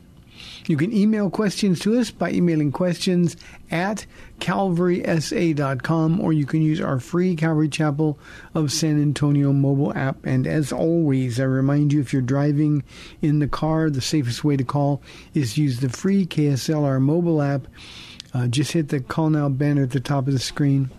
[0.66, 3.36] You can email questions to us by emailing questions
[3.70, 4.06] at
[4.40, 8.18] calvarysa.com or you can use our free Calvary Chapel
[8.54, 10.24] of San Antonio mobile app.
[10.24, 12.82] And as always, I remind you if you're driving
[13.22, 15.02] in the car, the safest way to call
[15.32, 17.66] is use the free KSLR mobile app.
[18.34, 20.90] Uh, just hit the call now banner at the top of the screen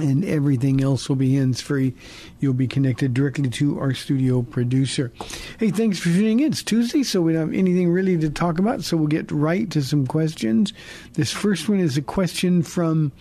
[0.00, 1.94] and everything else will be hands free.
[2.40, 5.12] You'll be connected directly to our studio producer.
[5.58, 6.52] Hey, thanks for tuning in.
[6.52, 9.70] It's Tuesday, so we don't have anything really to talk about, so we'll get right
[9.70, 10.72] to some questions.
[11.12, 13.12] This first one is a question from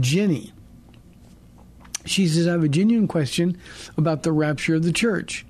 [0.00, 0.52] Jenny.
[2.06, 3.58] She says, I have a genuine question
[3.96, 5.46] about the rapture of the church.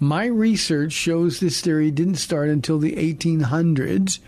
[0.00, 4.18] My research shows this theory didn't start until the 1800s,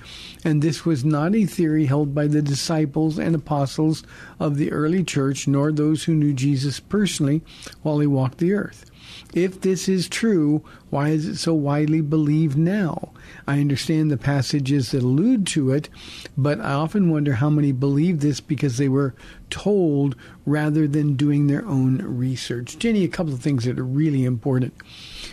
[0.45, 4.05] and this was not a theory held by the disciples and apostles
[4.39, 7.43] of the early church, nor those who knew Jesus personally
[7.83, 8.91] while he walked the earth.
[9.35, 13.13] If this is true, why is it so widely believed now?
[13.47, 15.89] I understand the passages that allude to it,
[16.37, 19.15] but I often wonder how many believe this because they were
[19.51, 20.17] told
[20.47, 22.79] rather than doing their own research.
[22.79, 24.75] Jenny, a couple of things that are really important.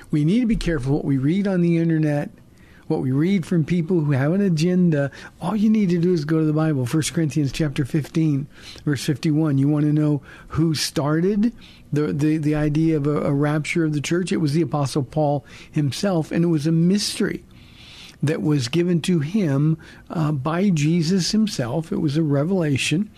[0.09, 2.31] We need to be careful what we read on the internet
[2.91, 5.09] what we read from people who have an agenda,
[5.39, 6.85] all you need to do is go to the Bible.
[6.85, 8.45] 1 Corinthians chapter 15,
[8.83, 9.57] verse 51.
[9.57, 11.53] You want to know who started
[11.93, 14.33] the, the, the idea of a, a rapture of the church?
[14.33, 17.45] It was the Apostle Paul himself, and it was a mystery
[18.21, 19.77] that was given to him
[20.09, 21.91] uh, by Jesus himself.
[21.91, 23.09] It was a revelation.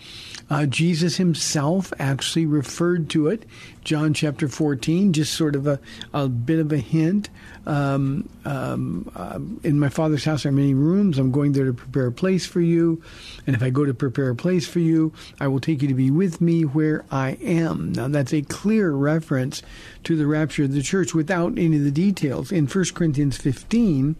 [0.50, 3.44] Uh, Jesus himself actually referred to it,
[3.82, 5.80] John chapter 14, just sort of a,
[6.12, 7.30] a bit of a hint.
[7.66, 11.18] Um, um, uh, in my Father's house are many rooms.
[11.18, 13.02] I'm going there to prepare a place for you.
[13.46, 15.94] And if I go to prepare a place for you, I will take you to
[15.94, 17.92] be with me where I am.
[17.92, 19.62] Now, that's a clear reference
[20.04, 22.52] to the rapture of the church without any of the details.
[22.52, 24.16] In 1 Corinthians 15,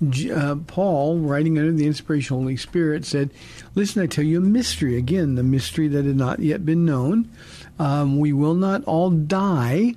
[0.00, 3.30] uh, Paul, writing under the inspiration of the Holy Spirit, said,
[3.74, 4.96] Listen, I tell you a mystery.
[4.96, 7.30] Again, the mystery that had not yet been known.
[7.78, 9.94] Um, we will not all die,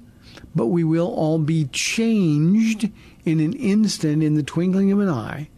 [0.55, 2.89] but we will all be changed
[3.25, 5.49] in an instant, in the twinkling of an eye.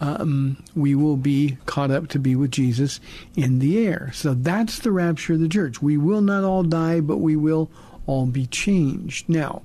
[0.00, 3.00] Um, we will be caught up to be with Jesus
[3.36, 4.10] in the air.
[4.14, 5.82] So that's the rapture of the church.
[5.82, 7.70] We will not all die, but we will
[8.06, 9.28] all be changed.
[9.28, 9.62] Now,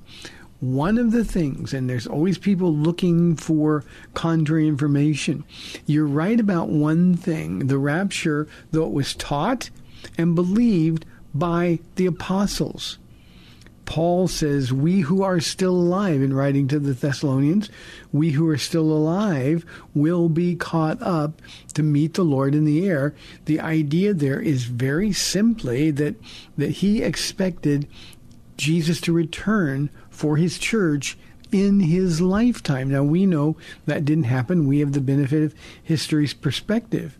[0.73, 3.83] one of the things, and there's always people looking for
[4.13, 5.43] contrary information.
[5.85, 7.67] You're right about one thing.
[7.67, 9.69] The rapture, though it was taught
[10.17, 12.97] and believed by the apostles.
[13.85, 17.69] Paul says, We who are still alive, in writing to the Thessalonians,
[18.11, 21.41] we who are still alive will be caught up
[21.75, 23.13] to meet the Lord in the air.
[23.45, 26.15] The idea there is very simply that,
[26.57, 27.87] that he expected
[28.57, 31.17] Jesus to return for his church
[31.51, 32.89] in his lifetime.
[32.89, 33.55] Now, we know
[33.85, 34.67] that didn't happen.
[34.67, 37.17] We have the benefit of history's perspective.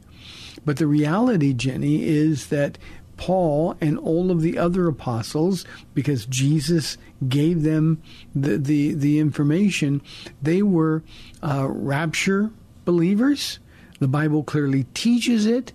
[0.66, 2.78] But the reality, Jenny, is that
[3.18, 6.98] Paul and all of the other apostles, because Jesus
[7.30, 8.02] gave them
[8.34, 10.02] the, the, the information,
[10.42, 11.04] they were
[11.42, 12.52] uh, rapture
[12.84, 13.60] believers.
[14.00, 15.71] The Bible clearly teaches it.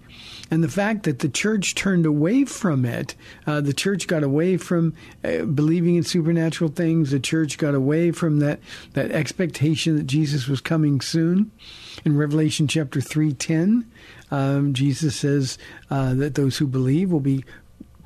[0.50, 3.14] And the fact that the church turned away from it,
[3.46, 4.94] uh, the church got away from
[5.24, 7.12] uh, believing in supernatural things.
[7.12, 8.60] The church got away from that,
[8.92, 11.50] that expectation that Jesus was coming soon.
[12.04, 13.86] In Revelation chapter 3.10,
[14.30, 15.56] um, Jesus says
[15.90, 17.44] uh, that those who believe will be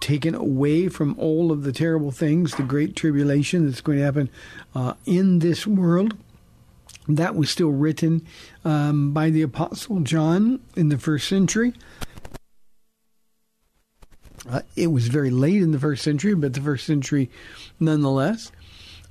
[0.00, 4.28] taken away from all of the terrible things, the great tribulation that's going to happen
[4.75, 6.14] uh, in this world.
[7.09, 8.27] That was still written
[8.65, 11.75] um, by the Apostle John in the first century.
[14.49, 17.31] Uh, it was very late in the first century, but the first century
[17.81, 18.53] nonetheless.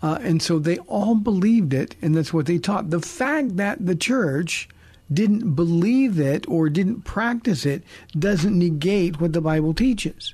[0.02, 2.90] Uh, and so they all believed it, and that's what they taught.
[2.90, 4.68] The fact that the church
[5.12, 7.84] didn't believe it or didn't practice it
[8.18, 10.34] doesn't negate what the Bible teaches.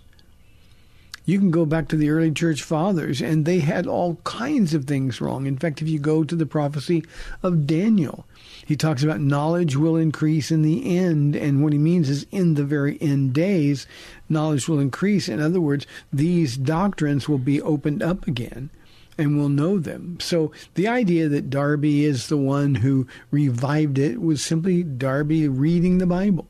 [1.29, 4.85] You can go back to the early church fathers, and they had all kinds of
[4.85, 5.45] things wrong.
[5.45, 7.03] In fact, if you go to the prophecy
[7.43, 8.25] of Daniel,
[8.65, 11.35] he talks about knowledge will increase in the end.
[11.35, 13.85] And what he means is in the very end days,
[14.27, 15.29] knowledge will increase.
[15.29, 18.71] In other words, these doctrines will be opened up again
[19.19, 20.17] and we'll know them.
[20.19, 25.99] So the idea that Darby is the one who revived it was simply Darby reading
[25.99, 26.47] the Bible.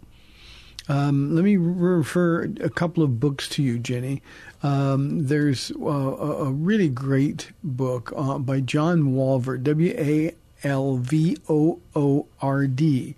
[0.89, 4.23] Um, let me refer a couple of books to you, Jenny.
[4.63, 11.37] Um, there's uh, a, really great book uh, by John Walvoord, W A L V
[11.47, 13.15] O O R D.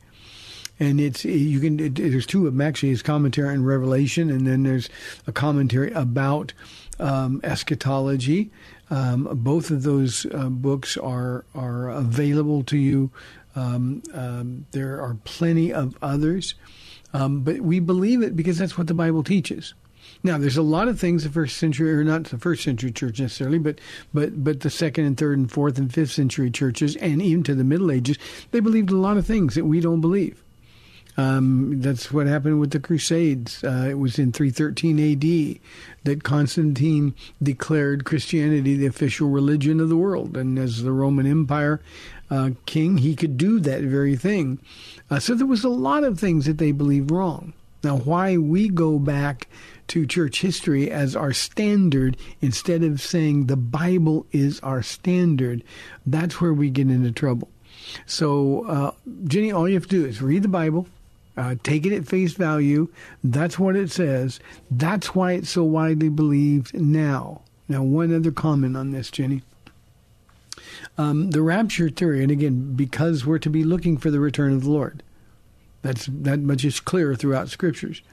[0.81, 2.89] And it's you can it, there's two of them actually.
[2.89, 4.89] His commentary on Revelation, and then there's
[5.25, 6.53] a commentary about
[6.99, 8.51] um, eschatology.
[8.89, 13.11] Um, both of those uh, books are are available to you.
[13.55, 16.55] Um, um, there are plenty of others.
[17.13, 19.73] Um, but we believe it because that's what the Bible teaches.
[20.23, 23.19] Now, there's a lot of things the first century, or not the first century church
[23.19, 23.79] necessarily, but
[24.13, 27.55] but but the second and third and fourth and fifth century churches, and even to
[27.55, 28.17] the Middle Ages,
[28.51, 30.43] they believed a lot of things that we don't believe.
[31.17, 33.63] Um, that's what happened with the Crusades.
[33.63, 35.59] Uh, it was in 313 A.D.
[36.03, 37.13] that Constantine
[37.43, 41.81] declared Christianity the official religion of the world, and as the Roman Empire
[42.31, 44.57] uh, king, he could do that very thing.
[45.09, 47.53] Uh, so there was a lot of things that they believed wrong.
[47.83, 49.47] Now, why we go back
[49.89, 55.63] to church history as our standard instead of saying the Bible is our standard,
[56.05, 57.49] that's where we get into trouble.
[58.05, 58.91] So, uh,
[59.25, 60.87] Jenny, all you have to do is read the Bible,
[61.35, 62.87] uh, take it at face value.
[63.23, 64.39] That's what it says.
[64.69, 67.41] That's why it's so widely believed now.
[67.67, 69.41] Now, one other comment on this, Jenny.
[71.01, 74.63] Um, the rapture theory, and again, because we're to be looking for the return of
[74.63, 75.01] the Lord,
[75.81, 78.03] that's that much is clear throughout scriptures.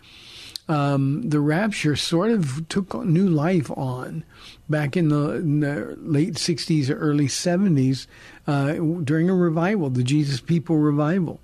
[0.69, 4.25] Um, the rapture sort of took new life on
[4.70, 8.06] back in the, in the late 60s or early 70s
[8.46, 11.40] uh, during a revival, the Jesus People revival.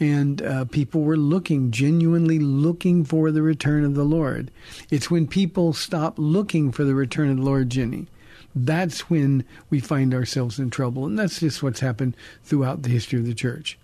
[0.00, 4.50] And uh, people were looking, genuinely looking for the return of the Lord.
[4.90, 8.08] It's when people stop looking for the return of the Lord, Jenny,
[8.54, 11.06] that's when we find ourselves in trouble.
[11.06, 13.78] And that's just what's happened throughout the history of the church.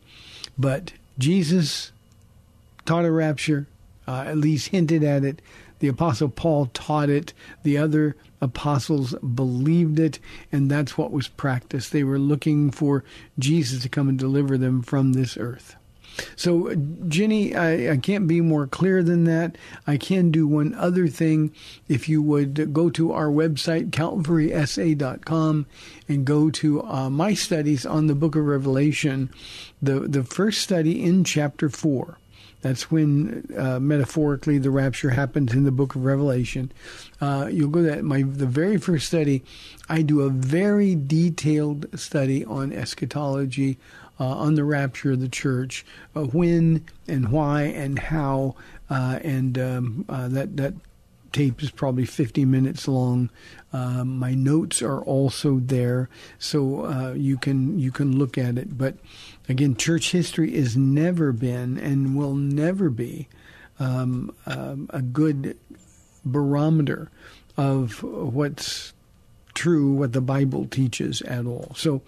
[0.58, 1.92] But Jesus
[2.84, 3.66] taught a rapture,
[4.06, 5.42] uh, at least hinted at it.
[5.80, 7.32] The Apostle Paul taught it.
[7.62, 10.18] The other apostles believed it,
[10.50, 11.92] and that's what was practiced.
[11.92, 13.04] They were looking for
[13.38, 15.76] Jesus to come and deliver them from this earth.
[16.36, 16.74] So,
[17.06, 19.56] Jenny, I, I, can't be more clear than that.
[19.86, 21.52] I can do one other thing.
[21.88, 25.66] If you would go to our website, calvarysa.com,
[26.08, 29.30] and go to uh, my studies on the book of Revelation,
[29.80, 32.18] the, the first study in chapter 4.
[32.60, 36.72] That's when, uh, metaphorically, the rapture happens in the book of Revelation.
[37.20, 39.44] Uh, you'll go that my the very first study.
[39.88, 45.84] I do a very detailed study on eschatology, uh, on the rapture of the church,
[46.16, 48.56] uh, when and why and how,
[48.90, 50.74] uh, and um, uh, that that
[51.32, 53.30] tape is probably 50 minutes long.
[53.72, 56.08] Uh, my notes are also there,
[56.38, 58.76] so uh, you can you can look at it.
[58.76, 58.96] But
[59.48, 63.28] again, church history has never been and will never be
[63.78, 65.56] um, um, a good
[66.24, 67.10] barometer
[67.56, 68.92] of what's
[69.54, 71.72] true, what the Bible teaches at all.
[71.76, 72.02] So,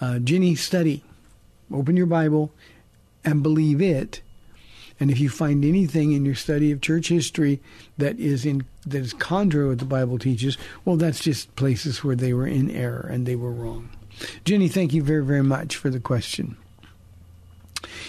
[0.00, 1.02] uh, Jenny, study
[1.72, 2.52] open your Bible
[3.24, 4.20] and believe it.
[4.98, 7.60] And if you find anything in your study of church history
[7.98, 12.02] that is in that is contrary to what the Bible teaches, well, that's just places
[12.02, 13.90] where they were in error and they were wrong.
[14.44, 16.56] Jenny, thank you very, very much for the question.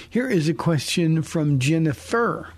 [0.10, 2.50] Here is a question from Jennifer.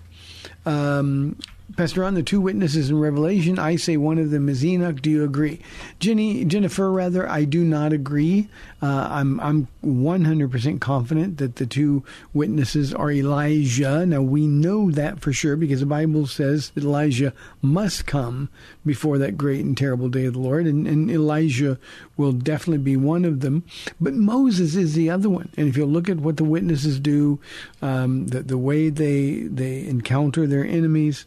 [0.64, 1.36] Um,
[1.76, 5.00] Pastor Ron, the two witnesses in Revelation, I say one of them is Enoch.
[5.00, 5.60] Do you agree?
[5.98, 8.48] Jenny, Jennifer, rather, I do not agree.
[8.82, 14.04] Uh, I'm I'm 100% confident that the two witnesses are Elijah.
[14.06, 18.48] Now we know that for sure because the Bible says that Elijah must come
[18.84, 21.78] before that great and terrible day of the Lord, and, and Elijah
[22.16, 23.64] will definitely be one of them.
[24.00, 25.50] But Moses is the other one.
[25.56, 27.38] And if you look at what the witnesses do,
[27.82, 31.26] um, the the way they they encounter their enemies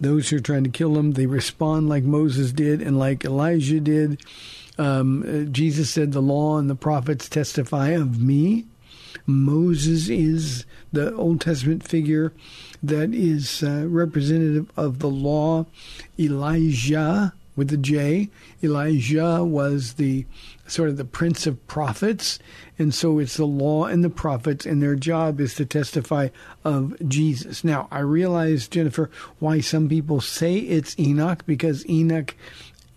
[0.00, 1.12] those who are trying to kill them.
[1.12, 4.20] they respond like Moses did and like Elijah did.
[4.78, 8.66] Um, uh, Jesus said, The law and the prophets testify of me.
[9.26, 12.32] Moses is the Old Testament figure
[12.82, 15.66] that is uh, representative of the law.
[16.18, 18.30] Elijah, with the J,
[18.62, 20.24] Elijah was the
[20.66, 22.38] sort of the prince of prophets.
[22.78, 26.30] And so it's the law and the prophets, and their job is to testify
[26.64, 27.62] of Jesus.
[27.62, 32.34] Now, I realize, Jennifer, why some people say it's Enoch, because Enoch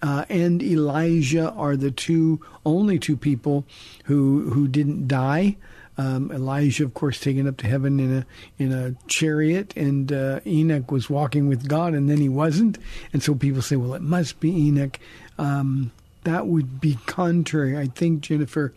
[0.01, 3.65] uh, and Elijah are the two only two people
[4.05, 5.57] who who didn't die.
[5.97, 8.25] Um, Elijah, of course, taken up to heaven in a
[8.57, 12.77] in a chariot, and uh, Enoch was walking with God, and then he wasn't.
[13.11, 14.99] And so people say, well, it must be Enoch.
[15.37, 15.91] Um,
[16.23, 18.73] that would be contrary, I think, Jennifer,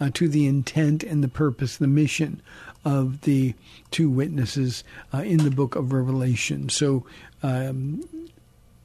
[0.00, 2.40] uh, to the intent and the purpose, the mission
[2.84, 3.54] of the
[3.90, 6.68] two witnesses uh, in the book of Revelation.
[6.68, 7.04] So
[7.42, 8.02] um,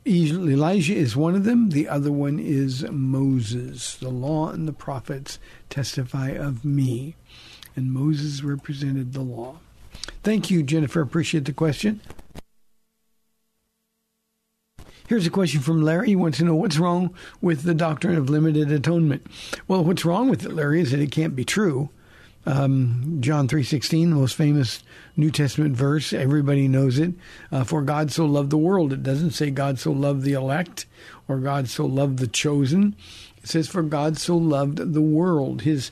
[0.06, 1.70] Elijah is one of them.
[1.70, 3.96] The other one is Moses.
[3.96, 5.38] The law and the prophets
[5.70, 7.16] testify of me.
[7.80, 9.56] And Moses represented the law.
[10.22, 11.00] Thank you, Jennifer.
[11.00, 12.02] Appreciate the question.
[15.08, 16.08] Here's a question from Larry.
[16.08, 19.26] He wants to know what's wrong with the doctrine of limited atonement.
[19.70, 21.90] Well, what's wrong with it, Larry, is that it can't be true.
[22.46, 24.84] Um, John three sixteen, the most famous
[25.16, 26.12] New Testament verse.
[26.12, 27.14] Everybody knows it.
[27.50, 28.92] Uh, For God so loved the world.
[28.92, 30.86] It doesn't say God so loved the elect
[31.30, 32.94] or God so loved the chosen.
[33.38, 35.62] It says, For God so loved the world.
[35.62, 35.92] His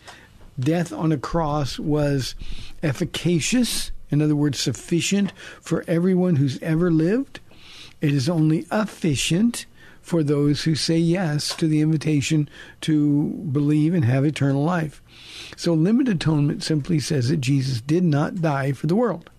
[0.59, 2.35] death on a cross was
[2.83, 7.39] efficacious, in other words, sufficient for everyone who's ever lived.
[8.01, 9.65] It is only efficient
[10.01, 12.47] for those who say yes to the invitation
[12.81, 15.01] to believe and have eternal life.
[15.57, 19.29] So, limited atonement simply says that Jesus did not die for the world.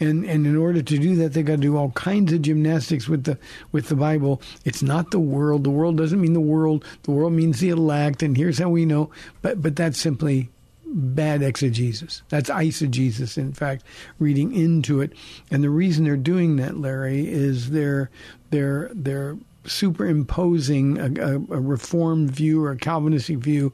[0.00, 3.08] And, and in order to do that, they got to do all kinds of gymnastics
[3.08, 3.38] with the
[3.70, 4.40] with the Bible.
[4.64, 5.64] It's not the world.
[5.64, 6.84] The world doesn't mean the world.
[7.04, 8.22] The world means the elect.
[8.22, 9.10] And here's how we know.
[9.42, 10.50] But but that's simply
[10.94, 12.22] bad exegesis.
[12.28, 13.84] That's eisegesis, in fact,
[14.18, 15.12] reading into it.
[15.50, 18.10] And the reason they're doing that, Larry, is they're
[18.50, 23.72] they're they're superimposing a, a, a reformed view or a Calvinistic view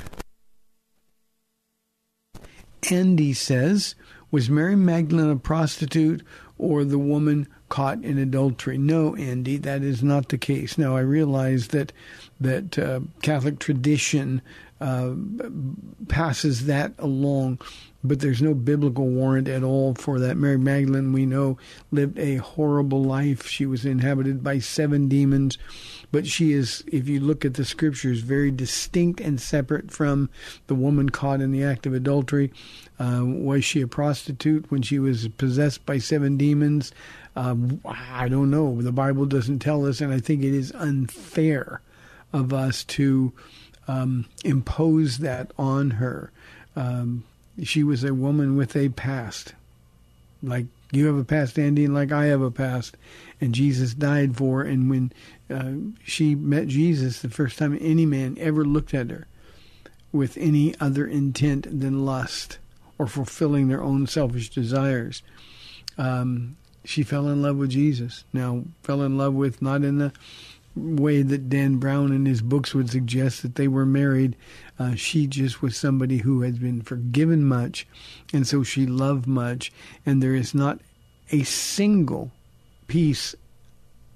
[2.90, 3.94] Andy says,
[4.32, 6.24] was Mary Magdalene a prostitute
[6.58, 8.78] or the woman caught in adultery?
[8.78, 10.78] No, Andy, that is not the case.
[10.78, 11.92] Now, I realize that
[12.40, 14.40] that uh, Catholic tradition
[14.80, 15.12] uh,
[16.08, 17.60] passes that along,
[18.04, 20.36] but there's no biblical warrant at all for that.
[20.36, 21.56] Mary Magdalene, we know,
[21.90, 23.46] lived a horrible life.
[23.46, 25.56] She was inhabited by seven demons,
[26.10, 30.30] but she is, if you look at the scriptures, very distinct and separate from
[30.66, 32.52] the woman caught in the act of adultery.
[32.98, 36.92] Uh, was she a prostitute when she was possessed by seven demons?
[37.34, 38.82] Um, I don't know.
[38.82, 41.80] The Bible doesn't tell us, and I think it is unfair
[42.32, 43.32] of us to
[43.88, 46.30] um, impose that on her.
[46.76, 47.24] Um,
[47.62, 49.54] she was a woman with a past,
[50.42, 52.96] like you have a past, Andy, and like I have a past,
[53.40, 54.62] and Jesus died for.
[54.62, 55.12] And when
[55.50, 59.26] uh, she met Jesus, the first time any man ever looked at her
[60.12, 62.58] with any other intent than lust
[62.98, 65.22] or fulfilling their own selfish desires,
[65.96, 68.24] um, she fell in love with Jesus.
[68.32, 70.12] Now, fell in love with not in the
[70.74, 74.36] way that Dan Brown in his books would suggest that they were married.
[74.78, 77.86] Uh, she just was somebody who had been forgiven much,
[78.32, 79.72] and so she loved much.
[80.06, 80.80] And there is not
[81.30, 82.30] a single
[82.86, 83.34] piece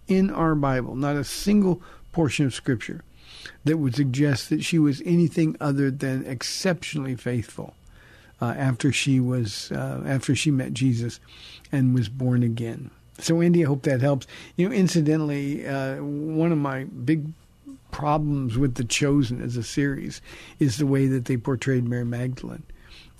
[0.08, 1.82] in our Bible, not a single
[2.12, 3.02] portion of Scripture,
[3.64, 7.74] that would suggest that she was anything other than exceptionally faithful
[8.40, 11.20] uh, after she was uh, after she met Jesus
[11.72, 12.90] and was born again.
[13.18, 14.26] So, Andy, I hope that helps.
[14.56, 17.32] You know, incidentally, uh, one of my big
[17.90, 20.20] problems with The Chosen as a series
[20.58, 22.64] is the way that they portrayed Mary Magdalene.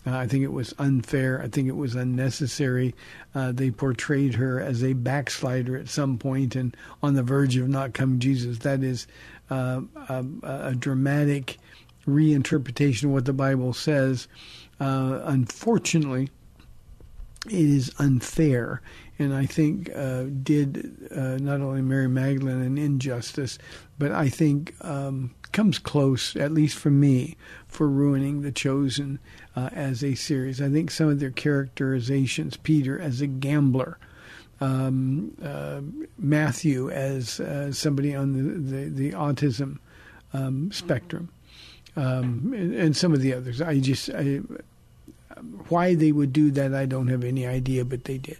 [0.06, 1.42] Uh, I think it was unfair.
[1.42, 2.94] I think it was unnecessary.
[3.34, 7.68] Uh, they portrayed her as a backslider at some point and on the verge of
[7.68, 8.58] not coming Jesus.
[8.58, 9.06] That is
[9.50, 11.58] uh, a, a, dramatic
[12.06, 14.28] reinterpretation of what the Bible says.
[14.78, 16.30] Uh, unfortunately,
[17.46, 18.82] it is unfair
[19.18, 23.58] and I think uh, did uh, not only Mary Magdalene an injustice,
[23.98, 27.36] but I think um, comes close, at least for me,
[27.66, 29.18] for ruining The Chosen
[29.54, 30.60] uh, as a series.
[30.60, 33.98] I think some of their characterizations, Peter as a gambler,
[34.60, 35.80] um, uh,
[36.18, 39.78] Matthew as uh, somebody on the, the, the autism
[40.32, 41.30] um, spectrum,
[41.94, 43.62] um, and, and, some of the others.
[43.62, 44.40] I just, I,
[45.68, 48.38] why they would do that, I don't have any idea, but they did.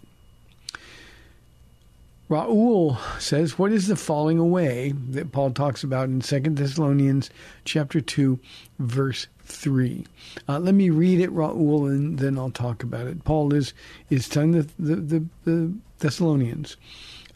[2.29, 7.29] Raul says, "What is the falling away that Paul talks about in Second Thessalonians
[7.63, 8.39] chapter two,
[8.79, 10.05] verse three?
[10.47, 13.23] Uh, let me read it, Raul, and then I'll talk about it.
[13.23, 13.73] Paul is
[14.09, 16.75] is telling the the, the, the Thessalonians."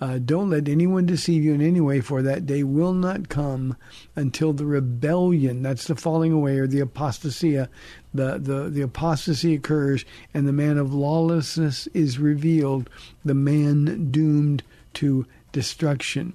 [0.01, 3.77] Uh, don't let anyone deceive you in any way, for that day will not come
[4.15, 7.69] until the rebellion, that's the falling away or the apostasia,
[8.11, 12.89] the, the, the apostasy occurs and the man of lawlessness is revealed,
[13.23, 14.63] the man doomed
[14.95, 16.33] to destruction.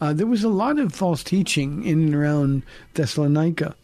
[0.00, 2.62] Uh, there was a lot of false teaching in and around
[2.94, 3.76] Thessalonica,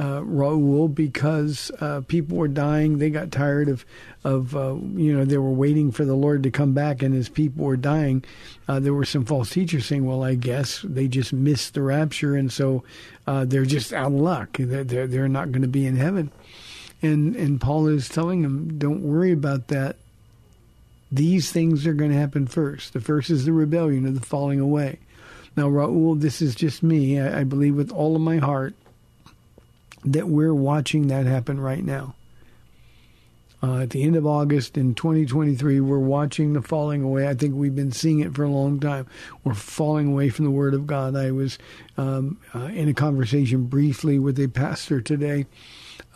[0.00, 2.96] uh, because uh, people were dying.
[2.96, 3.84] They got tired of,
[4.24, 7.28] of uh, you know, they were waiting for the Lord to come back, and as
[7.28, 8.24] people were dying,
[8.66, 12.34] uh, there were some false teachers saying, "Well, I guess they just missed the rapture,
[12.34, 12.82] and so
[13.26, 14.56] uh, they're just out of luck.
[14.58, 16.32] They're they're, they're not going to be in heaven."
[17.02, 19.96] And and Paul is telling them, "Don't worry about that."
[21.12, 22.94] These things are going to happen first.
[22.94, 25.00] The first is the rebellion or the falling away.
[25.56, 27.18] Now, Raul, this is just me.
[27.18, 28.74] I, I believe with all of my heart
[30.04, 32.14] that we're watching that happen right now.
[33.62, 37.28] Uh, at the end of August in 2023, we're watching the falling away.
[37.28, 39.06] I think we've been seeing it for a long time.
[39.44, 41.14] We're falling away from the Word of God.
[41.14, 41.58] I was
[41.98, 45.44] um, uh, in a conversation briefly with a pastor today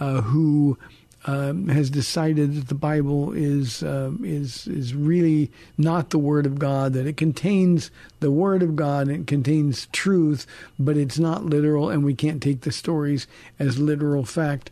[0.01, 0.79] uh, who
[1.27, 6.59] um, has decided that the Bible is uh, is is really not the Word of
[6.59, 6.93] God.
[6.93, 10.47] That it contains the Word of God and it contains truth,
[10.79, 13.27] but it's not literal, and we can't take the stories
[13.59, 14.71] as literal fact.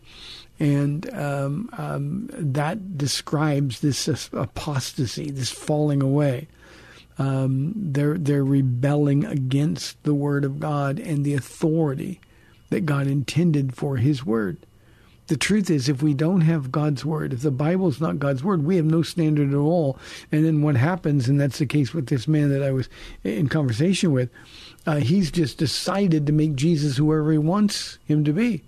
[0.59, 6.47] And um, um, that describes this apostasy, this falling away.
[7.17, 12.19] Um, they're they're rebelling against the Word of God and the authority
[12.69, 14.57] that God intended for His Word
[15.27, 18.43] the truth is, if we don't have God's word, if the Bible is not God's
[18.43, 19.97] word, we have no standard at all.
[20.31, 22.89] And then what happens, and that's the case with this man that I was
[23.23, 24.29] in conversation with,
[24.85, 28.63] uh, he's just decided to make Jesus whoever he wants him to be.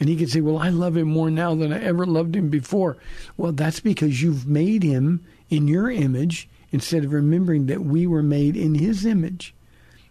[0.00, 2.48] And he could say, Well, I love him more now than I ever loved him
[2.48, 2.96] before.
[3.36, 8.22] Well, that's because you've made him in your image instead of remembering that we were
[8.22, 9.54] made in his image.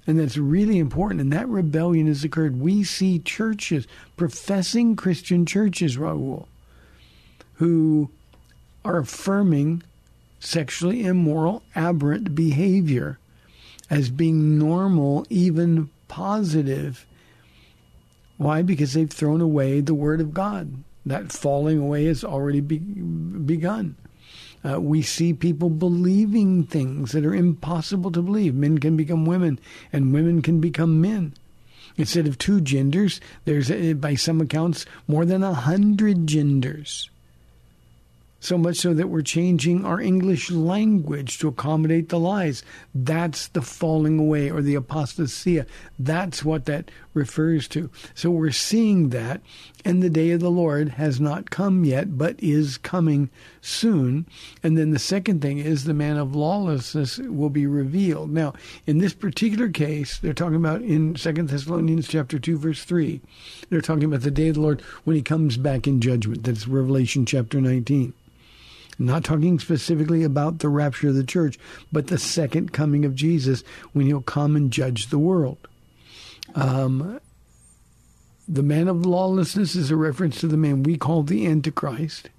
[0.07, 1.21] And that's really important.
[1.21, 2.59] And that rebellion has occurred.
[2.59, 3.87] We see churches,
[4.17, 6.47] professing Christian churches, Raul,
[7.55, 8.09] who
[8.83, 9.83] are affirming
[10.39, 13.19] sexually immoral, aberrant behavior
[13.89, 17.05] as being normal, even positive.
[18.37, 18.63] Why?
[18.63, 20.83] Because they've thrown away the Word of God.
[21.05, 23.95] That falling away has already be, begun.
[24.63, 28.53] Uh, we see people believing things that are impossible to believe.
[28.53, 29.59] Men can become women,
[29.91, 31.33] and women can become men.
[31.97, 37.09] Instead of two genders, there's, uh, by some accounts, more than a hundred genders
[38.41, 42.63] so much so that we're changing our English language to accommodate the lies.
[42.93, 45.67] That's the falling away or the apostasia.
[45.99, 47.91] That's what that refers to.
[48.15, 49.41] So we're seeing that,
[49.83, 53.29] and the day of the Lord has not come yet, but is coming
[53.61, 54.25] soon.
[54.63, 58.31] And then the second thing is the man of lawlessness will be revealed.
[58.31, 58.53] Now,
[58.85, 63.21] in this particular case, they're talking about in Second Thessalonians chapter 2, verse 3,
[63.69, 66.43] they're talking about the day of the Lord when he comes back in judgment.
[66.43, 68.13] That's Revelation chapter 19
[68.99, 71.57] not talking specifically about the rapture of the church,
[71.91, 73.63] but the second coming of Jesus
[73.93, 75.57] when he'll come and judge the world.
[76.53, 77.19] Um,
[78.51, 82.29] the man of lawlessness is a reference to the man we call the Antichrist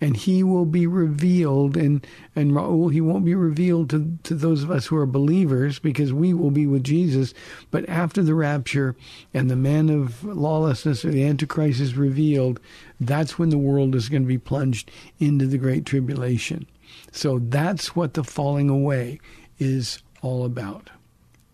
[0.00, 4.62] and he will be revealed and and Raul he won't be revealed to to those
[4.62, 7.32] of us who are believers because we will be with Jesus.
[7.70, 8.96] But after the rapture
[9.32, 12.60] and the man of lawlessness or the antichrist is revealed
[13.00, 16.66] that's when the world is going to be plunged into the great tribulation.
[17.12, 19.20] So that's what the falling away
[19.58, 20.90] is all about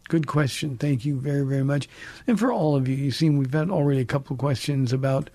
[0.08, 0.76] Good question.
[0.76, 1.88] Thank you very, very much.
[2.26, 5.30] And for all of you, you've seen we've had already a couple of questions about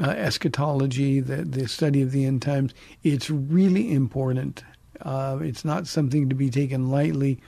[0.00, 2.72] uh, eschatology, the, the study of the end times.
[3.02, 4.62] It's really important.
[5.00, 7.40] Uh, it's not something to be taken lightly.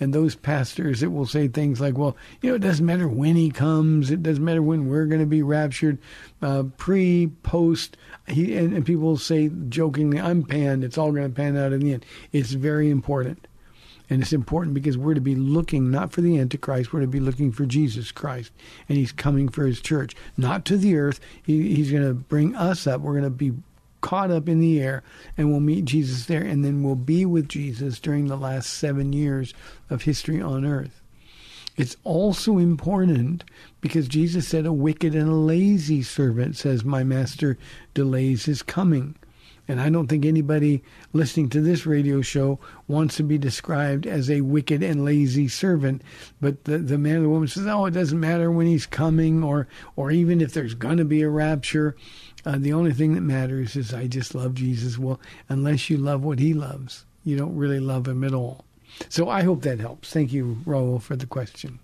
[0.00, 3.36] And those pastors that will say things like, well, you know, it doesn't matter when
[3.36, 5.98] he comes, it doesn't matter when we're going to be raptured,
[6.42, 7.96] uh, pre, post.
[8.26, 11.80] He, and, and people say jokingly, I'm panned, it's all going to pan out in
[11.80, 12.04] the end.
[12.32, 13.46] It's very important.
[14.08, 17.20] And it's important because we're to be looking not for the Antichrist, we're to be
[17.20, 18.52] looking for Jesus Christ.
[18.88, 21.20] And he's coming for his church, not to the earth.
[21.42, 23.00] He, he's going to bring us up.
[23.00, 23.52] We're going to be
[24.00, 25.02] caught up in the air
[25.36, 26.42] and we'll meet Jesus there.
[26.42, 29.52] And then we'll be with Jesus during the last seven years
[29.90, 31.02] of history on earth.
[31.76, 33.44] It's also important
[33.80, 37.58] because Jesus said, A wicked and a lazy servant says, My master
[37.92, 39.16] delays his coming.
[39.68, 44.30] And I don't think anybody listening to this radio show wants to be described as
[44.30, 46.02] a wicked and lazy servant.
[46.40, 49.42] But the, the man or the woman says, oh, it doesn't matter when he's coming
[49.42, 51.96] or, or even if there's going to be a rapture.
[52.44, 54.98] Uh, the only thing that matters is I just love Jesus.
[54.98, 58.64] Well, unless you love what he loves, you don't really love him at all.
[59.08, 60.12] So I hope that helps.
[60.12, 61.80] Thank you, Raul, for the question.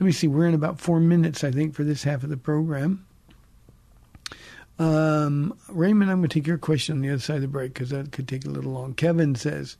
[0.00, 0.26] Let me see.
[0.26, 3.06] We're in about four minutes, I think, for this half of the program.
[4.78, 7.74] Um, Raymond, I'm going to take your question on the other side of the break
[7.74, 8.94] because that could take a little long.
[8.94, 9.76] Kevin says,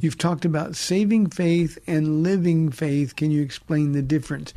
[0.00, 3.16] You've talked about saving faith and living faith.
[3.16, 4.54] Can you explain the difference?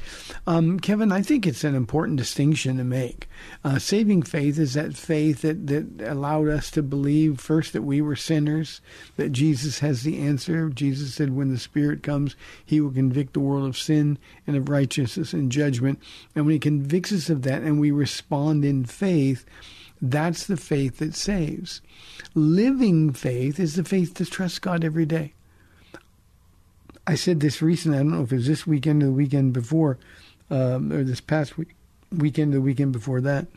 [0.47, 3.27] Um, Kevin, I think it's an important distinction to make.
[3.63, 8.01] Uh, saving faith is that faith that, that allowed us to believe first that we
[8.01, 8.81] were sinners,
[9.17, 10.69] that Jesus has the answer.
[10.69, 14.69] Jesus said, when the Spirit comes, he will convict the world of sin and of
[14.69, 15.99] righteousness and judgment.
[16.35, 19.45] And when he convicts us of that and we respond in faith,
[20.03, 21.81] that's the faith that saves.
[22.35, 25.33] Living faith is the faith to trust God every day.
[27.07, 27.97] I said this recently.
[27.97, 29.97] I don't know if it was this weekend or the weekend before,
[30.49, 31.75] um, or this past week,
[32.11, 33.47] weekend or the weekend before that.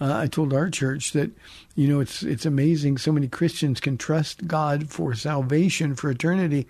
[0.00, 1.30] Uh, I told our church that
[1.76, 2.98] you know it's it's amazing.
[2.98, 6.66] So many Christians can trust God for salvation for eternity,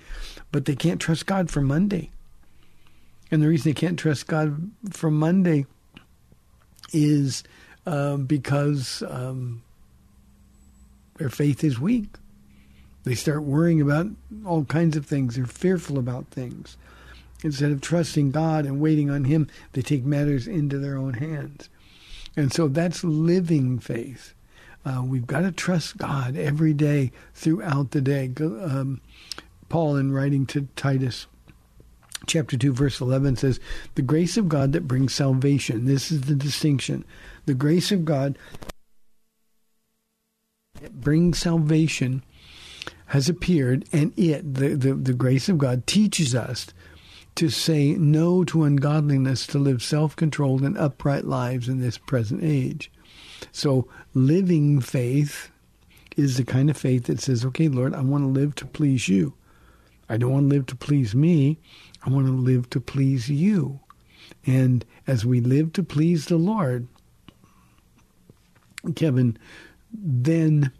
[0.53, 2.11] but they can't trust God for Monday.
[3.31, 5.65] And the reason they can't trust God for Monday
[6.93, 7.43] is
[7.87, 9.63] uh, because um,
[11.17, 12.07] their faith is weak.
[13.05, 14.07] They start worrying about
[14.47, 15.37] all kinds of things.
[15.37, 16.77] They're fearful about things.
[17.43, 21.69] Instead of trusting God and waiting on Him, they take matters into their own hands.
[22.37, 24.35] And so that's living faith.
[24.85, 28.31] Uh, we've got to trust God every day throughout the day.
[28.39, 29.01] Um,
[29.69, 31.27] Paul, in writing to Titus,
[32.27, 33.61] chapter 2, verse 11, says,
[33.95, 35.87] The grace of God that brings salvation.
[35.87, 37.05] This is the distinction.
[37.47, 38.39] The grace of God
[40.81, 42.23] that brings salvation
[43.07, 46.67] has appeared, and it, the, the, the grace of God, teaches us
[47.37, 52.43] to say no to ungodliness, to live self controlled and upright lives in this present
[52.43, 52.91] age.
[53.53, 55.51] So, living faith
[56.17, 59.09] is the kind of faith that says, okay, Lord, I want to live to please
[59.09, 59.35] you.
[60.09, 61.59] I don't want to live to please me.
[62.05, 63.81] I want to live to please you.
[64.47, 66.87] And as we live to please the Lord,
[68.97, 69.39] Kevin,
[69.93, 70.71] then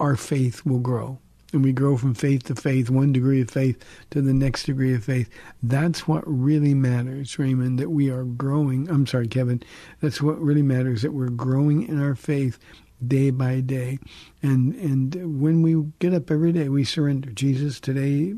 [0.00, 1.18] our faith will grow.
[1.52, 4.94] and we grow from faith to faith, one degree of faith to the next degree
[4.94, 5.28] of faith.
[5.62, 8.88] That's what really matters, Raymond, that we are growing.
[8.90, 9.62] I'm sorry, Kevin.
[10.00, 12.58] That's what really matters, that we're growing in our faith
[13.06, 13.98] day by day.
[14.42, 17.30] And and when we get up every day, we surrender.
[17.30, 18.34] Jesus, today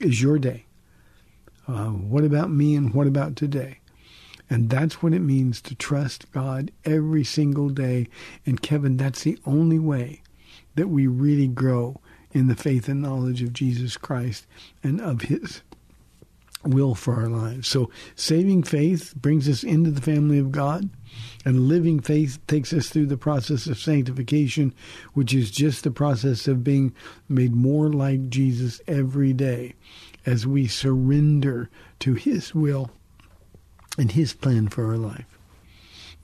[0.00, 0.66] is your day.
[1.68, 3.78] Uh, what about me and what about today?
[4.52, 8.08] And that's what it means to trust God every single day.
[8.44, 10.20] And Kevin, that's the only way
[10.74, 14.46] that we really grow in the faith and knowledge of Jesus Christ
[14.82, 15.62] and of His
[16.64, 17.66] will for our lives.
[17.66, 20.90] So saving faith brings us into the family of God,
[21.46, 24.74] and living faith takes us through the process of sanctification,
[25.14, 26.94] which is just the process of being
[27.26, 29.72] made more like Jesus every day
[30.26, 32.90] as we surrender to His will
[33.98, 35.26] and His plan for our life.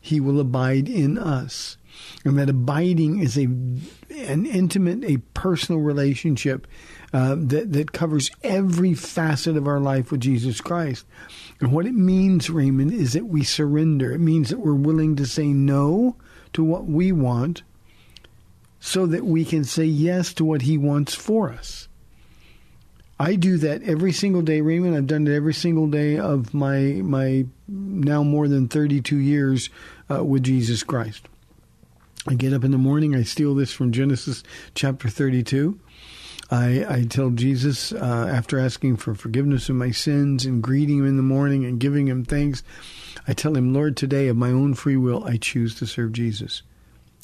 [0.00, 1.76] he will abide in us.
[2.24, 3.44] And that abiding is a
[4.10, 6.66] an intimate, a personal relationship
[7.12, 11.06] uh, that that covers every facet of our life with Jesus Christ.
[11.60, 14.12] And what it means, Raymond, is that we surrender.
[14.12, 16.16] It means that we're willing to say no
[16.52, 17.62] to what we want
[18.80, 21.88] so that we can say yes to what he wants for us.
[23.18, 24.94] I do that every single day, Raymond.
[24.94, 29.70] I've done it every single day of my my now more than 32 years
[30.10, 31.26] uh, with Jesus Christ.
[32.28, 33.14] I get up in the morning.
[33.14, 34.42] I steal this from Genesis
[34.74, 35.78] chapter 32.
[36.50, 41.06] I, I tell Jesus uh, after asking for forgiveness of my sins and greeting him
[41.06, 42.62] in the morning and giving him thanks.
[43.26, 46.62] I tell him, Lord, today of my own free will, I choose to serve Jesus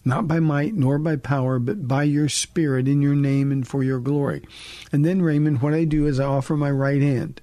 [0.05, 3.83] not by might nor by power, but by your Spirit in your name and for
[3.83, 4.43] your glory.
[4.93, 7.41] And then, Raymond, what I do is I offer my right hand.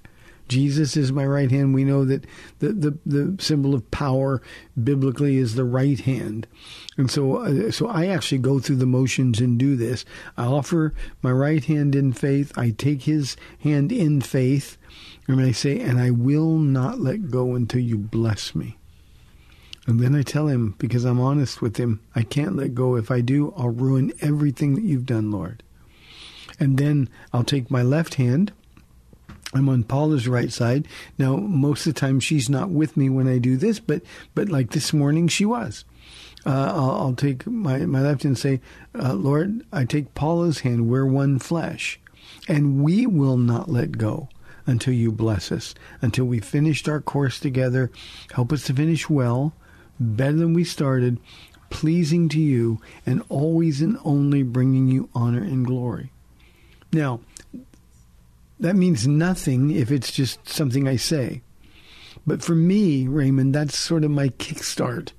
[0.50, 1.74] Jesus is my right hand.
[1.74, 2.26] We know that
[2.58, 4.42] the, the, the symbol of power
[4.82, 6.48] biblically is the right hand.
[6.96, 10.04] And so, uh, so I actually go through the motions and do this.
[10.36, 10.92] I offer
[11.22, 12.52] my right hand in faith.
[12.58, 14.76] I take his hand in faith.
[15.28, 18.79] And I say, and I will not let go until you bless me.
[19.90, 22.94] And then I tell him, because I'm honest with him, I can't let go.
[22.94, 25.64] If I do, I'll ruin everything that you've done, Lord.
[26.60, 28.52] And then I'll take my left hand.
[29.52, 30.86] I'm on Paula's right side.
[31.18, 34.48] Now, most of the time she's not with me when I do this, but but
[34.48, 35.84] like this morning she was.
[36.46, 38.60] Uh, I'll, I'll, take my, my left hand and say,
[38.96, 40.88] uh, Lord, I take Paula's hand.
[40.88, 41.98] We're one flesh.
[42.48, 44.28] And we will not let go
[44.66, 47.90] until you bless us, until we finished our course together.
[48.32, 49.52] Help us to finish well
[50.00, 51.20] better than we started,
[51.68, 56.10] pleasing to you, and always and only bringing you honor and glory.
[56.92, 57.20] Now,
[58.58, 61.42] that means nothing if it's just something I say.
[62.26, 65.12] But for me, Raymond, that's sort of my kickstart.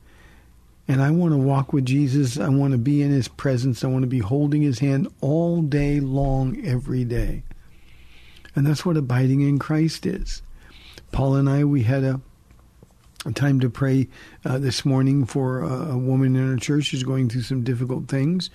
[0.88, 2.38] And I want to walk with Jesus.
[2.38, 3.84] I want to be in his presence.
[3.84, 7.44] I want to be holding his hand all day long, every day.
[8.56, 10.41] And that's what abiding in Christ is.
[11.12, 12.22] Paul and I, we had a
[13.36, 14.08] time to pray
[14.46, 18.08] uh, this morning for a, a, woman in our church who's going through some difficult
[18.08, 18.50] things.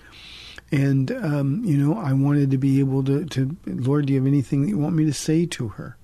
[0.71, 4.27] And, um, you know, I wanted to be able to, to, Lord, do you have
[4.27, 5.97] anything that you want me to say to her?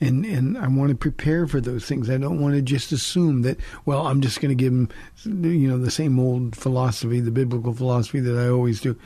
[0.00, 2.08] and and I want to prepare for those things.
[2.08, 4.88] I don't want to just assume that well, I'm just going to give them,
[5.24, 8.96] you know, the same old philosophy, the biblical philosophy that I always do.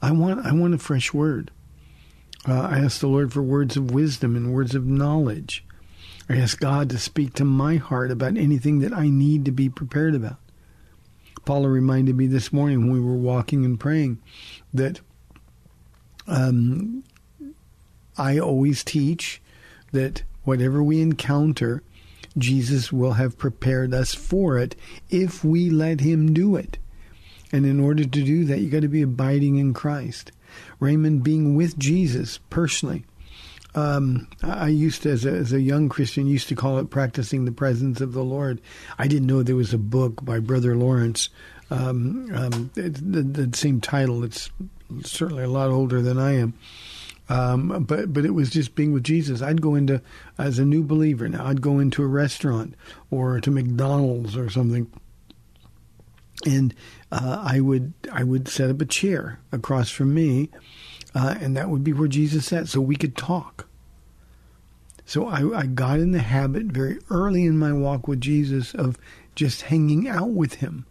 [0.00, 1.50] I want I want a fresh word.
[2.46, 5.64] Uh, I ask the Lord for words of wisdom and words of knowledge.
[6.32, 10.14] Ask God to speak to my heart about anything that I need to be prepared
[10.14, 10.36] about.
[11.44, 14.18] Paula reminded me this morning when we were walking and praying
[14.72, 15.00] that
[16.26, 17.04] um,
[18.16, 19.42] I always teach
[19.92, 21.82] that whatever we encounter,
[22.38, 24.76] Jesus will have prepared us for it
[25.10, 26.78] if we let Him do it.
[27.50, 30.32] And in order to do that, you got to be abiding in Christ.
[30.80, 33.04] Raymond, being with Jesus personally.
[33.74, 37.44] Um, I used to, as a, as a young Christian, used to call it practicing
[37.44, 38.60] the presence of the Lord.
[38.98, 41.30] I didn't know there was a book by Brother Lawrence,
[41.70, 44.24] um, um, the, the same title.
[44.24, 44.50] It's
[45.04, 46.54] certainly a lot older than I am.
[47.28, 49.40] Um, but but it was just being with Jesus.
[49.40, 50.02] I'd go into
[50.36, 51.46] as a new believer now.
[51.46, 52.74] I'd go into a restaurant
[53.10, 54.90] or to McDonald's or something,
[56.44, 56.74] and
[57.10, 60.50] uh, I would I would set up a chair across from me,
[61.14, 63.66] uh, and that would be where Jesus sat, so we could talk.
[65.04, 68.98] So I, I got in the habit very early in my walk with Jesus of
[69.34, 70.86] just hanging out with Him.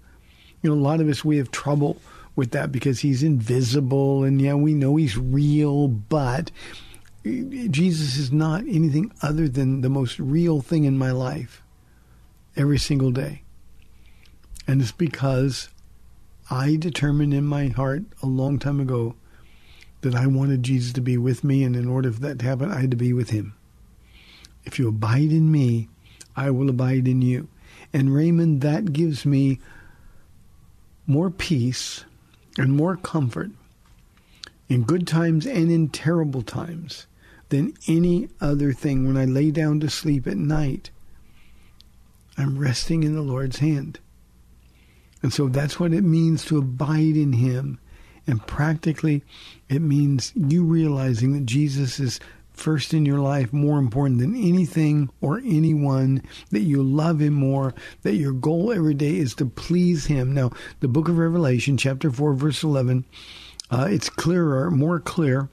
[0.62, 1.98] You know, a lot of us we have trouble
[2.36, 6.52] with that because he's invisible and yeah, we know he's real, but
[7.24, 11.62] Jesus is not anything other than the most real thing in my life
[12.56, 13.44] every single day.
[14.68, 15.70] And it's because
[16.50, 19.16] I determined in my heart a long time ago
[20.02, 22.72] that I wanted Jesus to be with me, and in order for that to happen,
[22.72, 23.54] I had to be with him.
[24.64, 25.90] If you abide in me,
[26.36, 27.48] I will abide in you.
[27.94, 29.60] And Raymond, that gives me
[31.08, 32.06] more peace
[32.58, 33.52] and more comfort
[34.70, 37.06] in good times and in terrible times
[37.50, 40.90] than any other thing when I lay down to sleep at night.
[42.38, 44.00] I'm resting in the Lord's hand.
[45.22, 47.80] And so that's what it means to abide in Him.
[48.28, 49.24] And practically,
[49.70, 52.20] it means you realizing that Jesus is
[52.54, 57.74] first in your life more important than anything or anyone, that you love him more,
[58.04, 60.34] that your goal every day is to please him.
[60.34, 63.06] Now, the book of Revelation, chapter 4, verse 11,
[63.72, 65.50] uh, it's clearer, more clear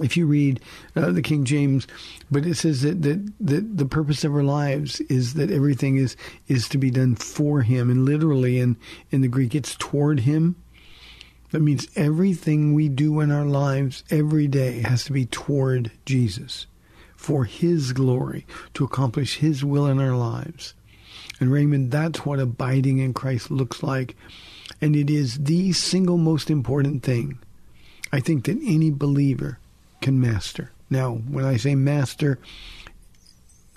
[0.00, 0.60] if you read
[0.96, 1.86] uh, the King James,
[2.30, 6.16] but it says that, that that the purpose of our lives is that everything is
[6.48, 8.76] is to be done for Him, and literally in
[9.10, 10.56] in the Greek it's toward Him.
[11.52, 16.66] That means everything we do in our lives every day has to be toward Jesus
[17.14, 20.74] for His glory, to accomplish His will in our lives.
[21.38, 24.16] And Raymond, that's what abiding in Christ looks like.
[24.80, 27.38] And it is the single most important thing
[28.12, 29.58] I think that any believer
[30.00, 30.72] can master.
[30.90, 32.38] Now, when I say master,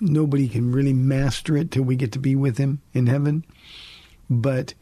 [0.00, 3.44] nobody can really master it till we get to be with Him in heaven.
[4.28, 4.74] But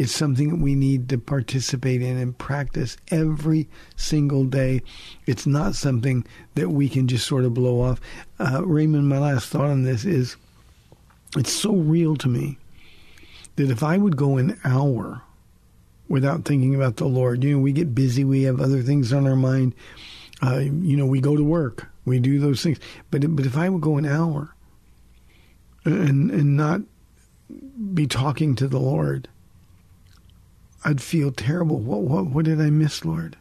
[0.00, 4.80] is something that we need to participate in and practice every single day.
[5.26, 8.00] It's not something that we can just sort of blow off.
[8.38, 10.38] Uh, Raymond, my last thought on this is
[11.36, 12.56] it's so real to me
[13.56, 15.20] that if I would go an hour
[16.08, 19.26] without thinking about the Lord, you know, we get busy, we have other things on
[19.26, 19.74] our mind.
[20.42, 22.80] Uh, you know, we go to work, we do those things.
[23.10, 24.54] But but if I would go an hour
[25.84, 26.80] and and not
[27.92, 29.28] be talking to the Lord,
[30.84, 31.78] I'd feel terrible.
[31.78, 33.36] What, what, what did I miss, Lord?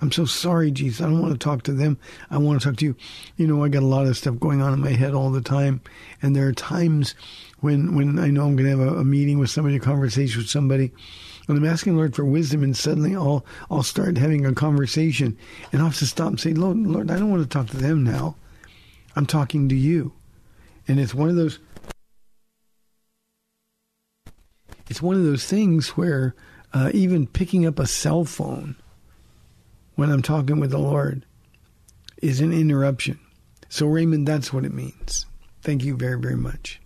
[0.00, 1.00] I'm so sorry, Jesus.
[1.00, 1.98] I don't want to talk to them.
[2.30, 2.96] I want to talk to you.
[3.36, 5.42] You know, I got a lot of stuff going on in my head all the
[5.42, 5.82] time,
[6.22, 7.14] and there are times
[7.60, 10.38] when when I know I'm going to have a, a meeting with somebody, a conversation
[10.38, 10.90] with somebody,
[11.48, 15.36] and I'm asking Lord for wisdom, and suddenly I'll I'll start having a conversation,
[15.70, 17.76] and I'll have to stop and say, Lord, Lord, I don't want to talk to
[17.76, 18.36] them now.
[19.16, 20.12] I'm talking to you,
[20.88, 21.58] and it's one of those.
[24.88, 26.34] It's one of those things where
[26.72, 28.76] uh, even picking up a cell phone
[29.94, 31.24] when I'm talking with the Lord
[32.22, 33.18] is an interruption.
[33.68, 35.26] So, Raymond, that's what it means.
[35.62, 36.80] Thank you very, very much.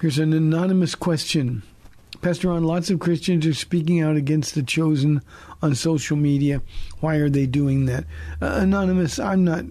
[0.00, 1.62] Here's an anonymous question.
[2.20, 5.22] Pastor Ron, lots of Christians are speaking out against the chosen
[5.62, 6.62] on social media.
[7.00, 8.04] Why are they doing that?
[8.40, 9.64] Uh, anonymous, I'm not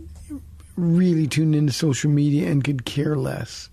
[0.76, 3.70] really tuned into social media and could care less.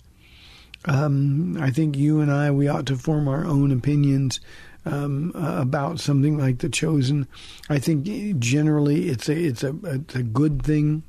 [0.86, 4.40] Um, I think you and I, we ought to form our own opinions
[4.86, 7.26] um, about something like the chosen.
[7.68, 11.02] I think generally it's a it's a it's a good thing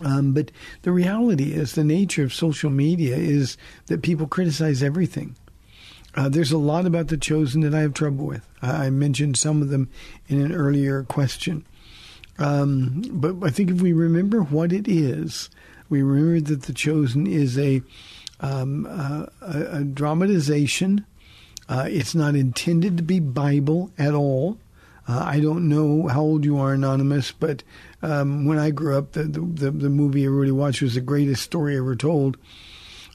[0.00, 0.50] Um, but
[0.82, 5.36] the reality is, the nature of social media is that people criticize everything.
[6.16, 8.46] Uh, there's a lot about the chosen that I have trouble with.
[8.62, 9.88] I mentioned some of them
[10.28, 11.64] in an earlier question.
[12.38, 15.48] Um, but I think if we remember what it is,
[15.88, 17.80] we remember that the chosen is a
[18.40, 21.04] um, uh, a, a, dramatization.
[21.68, 24.58] Uh, it's not intended to be Bible at all.
[25.06, 27.62] Uh, I don't know how old you are, Anonymous, but
[28.02, 31.76] um, when I grew up, the, the, the movie everybody watched was the greatest story
[31.76, 32.36] ever told.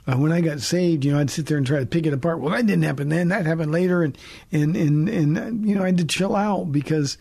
[0.08, 2.14] Uh, when I got saved, you know, I'd sit there and try to pick it
[2.14, 2.40] apart.
[2.40, 3.28] Well, that didn't happen then.
[3.28, 4.18] That happened later, and
[4.52, 7.18] and and and you know, I had to chill out because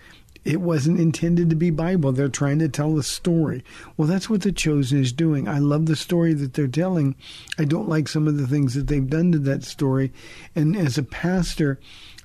[0.49, 2.11] it wasn't intended to be Bible.
[2.11, 3.62] They're trying to tell a story.
[3.99, 5.46] Well, that's what The Chosen is doing.
[5.46, 7.16] I love the story that they're telling.
[7.59, 10.11] I don't like some of the things that they've done to that story.
[10.57, 11.78] And as a pastor,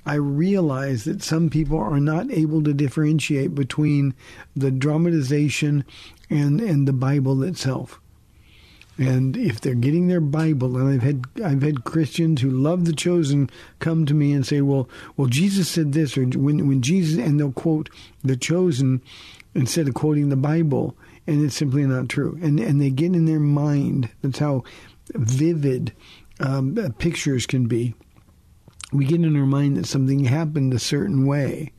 [0.06, 4.14] I realize that some people are not able to differentiate between
[4.56, 5.84] the dramatization
[6.30, 8.00] and, and the Bible itself.
[8.98, 12.94] And if they're getting their Bible, and I've had I've had Christians who love the
[12.94, 14.88] chosen come to me and say, "Well,
[15.18, 17.90] well, Jesus said this," or when when Jesus, and they'll quote
[18.24, 19.02] the chosen
[19.56, 22.38] instead of quoting the Bible, and it's simply not true.
[22.42, 24.10] And and they get in their mind.
[24.22, 24.64] That's how
[25.16, 25.94] vivid
[26.40, 27.96] um, pictures can be.
[28.92, 31.72] We get in our mind that something happened a certain way,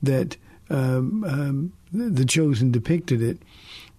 [0.00, 0.36] that
[0.70, 3.38] um, um, the chosen depicted it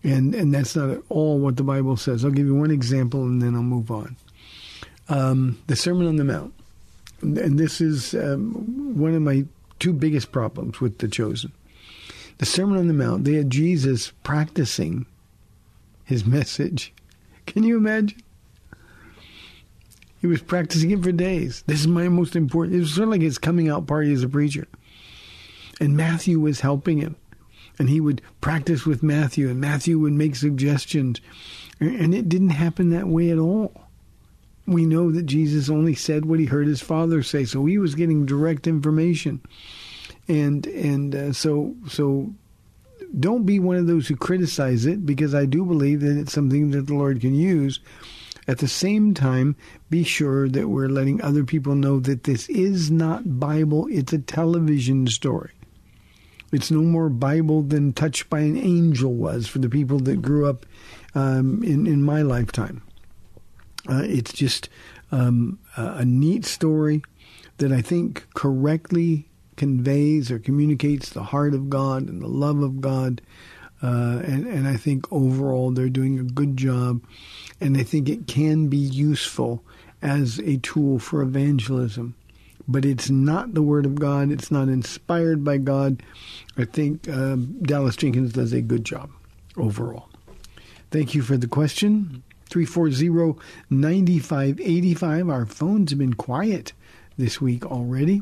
[0.04, 2.24] and and that's not at all what the Bible says.
[2.26, 4.16] I'll give you one example, and then I'll move on.
[5.10, 6.54] Um, the Sermon on the Mount,
[7.22, 9.45] and this is um, one of my
[9.80, 11.51] two biggest problems with the chosen.
[12.38, 15.06] The Sermon on the Mount, they had Jesus practicing
[16.04, 16.93] his message.
[17.45, 18.22] Can you imagine?
[20.22, 21.64] He was practicing it for days.
[21.68, 22.78] This is my most important.
[22.78, 24.68] It was sort of like his coming out party as a preacher.
[25.82, 27.18] And Matthew was helping him
[27.80, 31.19] and he would practice with Matthew, and Matthew would make suggestions.
[31.80, 33.88] And it didn't happen that way at all.
[34.65, 37.95] We know that Jesus only said what he heard his father say, so he was
[37.95, 39.41] getting direct information.
[40.28, 42.34] And and uh, so so
[43.19, 46.71] don't be one of those who criticize it because I do believe that it's something
[46.71, 47.80] that the Lord can use.
[48.47, 49.55] At the same time,
[49.89, 54.19] be sure that we're letting other people know that this is not Bible, it's a
[54.19, 55.51] television story.
[56.54, 60.47] It's no more Bible than Touched by an Angel was for the people that grew
[60.47, 60.66] up
[61.16, 62.84] um, in, in my lifetime.
[63.89, 64.70] Uh, it's just
[65.12, 67.01] um, a neat story
[67.58, 69.28] that I think correctly
[69.58, 73.22] conveys or communicates the heart of God and the love of God.
[73.82, 77.04] Uh, and, and I think overall they're doing a good job.
[77.60, 79.64] And I think it can be useful
[80.01, 82.16] as a tool for evangelism
[82.68, 84.32] but it's not the Word of God.
[84.32, 86.01] It's not inspired by God.
[86.57, 89.09] I think uh, Dallas Jenkins does a good job
[89.57, 90.09] overall.
[90.91, 92.24] Thank you for the question.
[92.49, 93.39] 340
[93.70, 95.30] 9585.
[95.30, 96.74] Our phones have been quiet
[97.18, 98.22] this week already.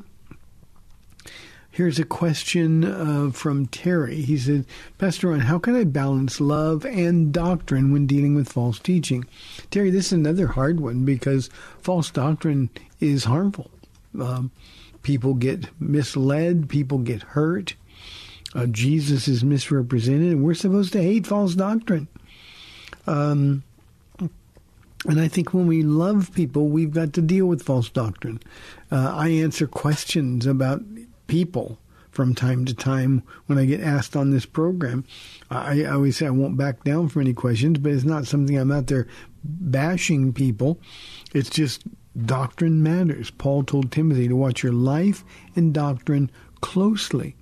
[1.69, 4.21] Here's a question uh, from Terry.
[4.21, 4.65] He said,
[4.97, 9.25] Pastor Ron, how can I balance love and doctrine when dealing with false teaching?
[9.69, 12.69] Terry, this is another hard one because false doctrine
[12.99, 13.71] is harmful.
[14.19, 14.51] Um,
[15.03, 17.75] people get misled, people get hurt.
[18.53, 22.07] Uh, Jesus is misrepresented, and we're supposed to hate false doctrine.
[23.07, 23.63] Um,
[25.07, 28.39] and I think when we love people, we've got to deal with false doctrine.
[28.91, 30.81] Uh, I answer questions about
[31.27, 31.79] people
[32.11, 35.05] from time to time when I get asked on this program.
[35.49, 38.57] I, I always say I won't back down from any questions, but it's not something
[38.57, 39.07] I'm out there
[39.43, 40.79] bashing people.
[41.33, 41.83] It's just
[42.25, 43.31] Doctrine matters.
[43.31, 45.23] Paul told Timothy to watch your life
[45.55, 47.35] and doctrine closely.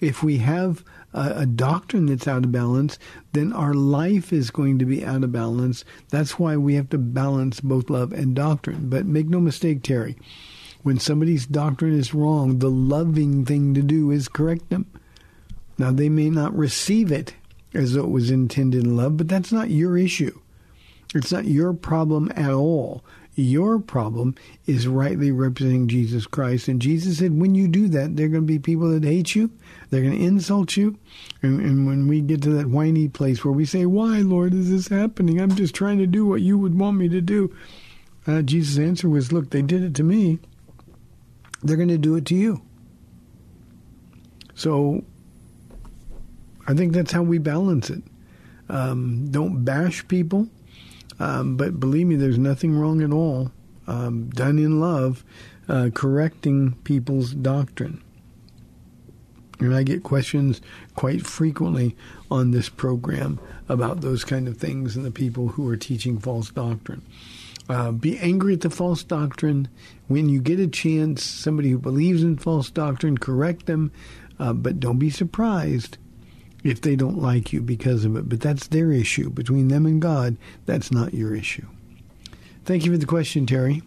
[0.00, 2.98] If we have a, a, doctrine that's out of balance,
[3.32, 5.84] then our life is going to be out of balance.
[6.10, 8.88] That's why we have to balance both love and doctrine.
[8.88, 10.16] But make no mistake, Terry,
[10.82, 14.86] when somebody's doctrine is wrong, the loving thing to do is correct them.
[15.78, 17.34] Now, they may not receive it
[17.74, 20.38] as though it was intended in love, but that's not your issue.
[21.14, 23.04] It's not your problem at all.
[23.38, 24.34] Your problem
[24.64, 26.68] is rightly representing Jesus Christ.
[26.68, 29.34] And Jesus said, when you do that, there are going to be people that hate
[29.34, 29.50] you.
[29.90, 30.98] They're going to insult you.
[31.42, 34.70] And, and when we get to that whiny place where we say, why, Lord, is
[34.70, 35.38] this happening?
[35.38, 37.54] I'm just trying to do what you would want me to do.
[38.26, 40.38] Uh, Jesus' answer was, look, they did it to me.
[41.62, 42.62] They're going to do it to you.
[44.54, 45.04] So
[46.66, 48.02] I think that's how we balance it.
[48.70, 50.48] Um, don't bash people.
[51.18, 53.50] Um, but believe me, there's nothing wrong at all
[53.86, 55.24] um, done in love,
[55.68, 58.02] uh, correcting people's doctrine.
[59.58, 60.60] And I get questions
[60.94, 61.96] quite frequently
[62.30, 66.50] on this program about those kind of things and the people who are teaching false
[66.50, 67.02] doctrine.
[67.68, 69.68] Uh, be angry at the false doctrine.
[70.08, 73.92] When you get a chance, somebody who believes in false doctrine, correct them,
[74.38, 75.96] uh, but don't be surprised
[76.64, 78.28] if they don't like you because of it.
[78.28, 79.30] But that's their issue.
[79.30, 81.66] Between them and God, that's not your issue.
[82.64, 83.82] Thank you for the question, Terry.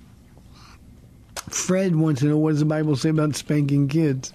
[1.50, 4.34] Fred wants to know what does the Bible say about spanking kids?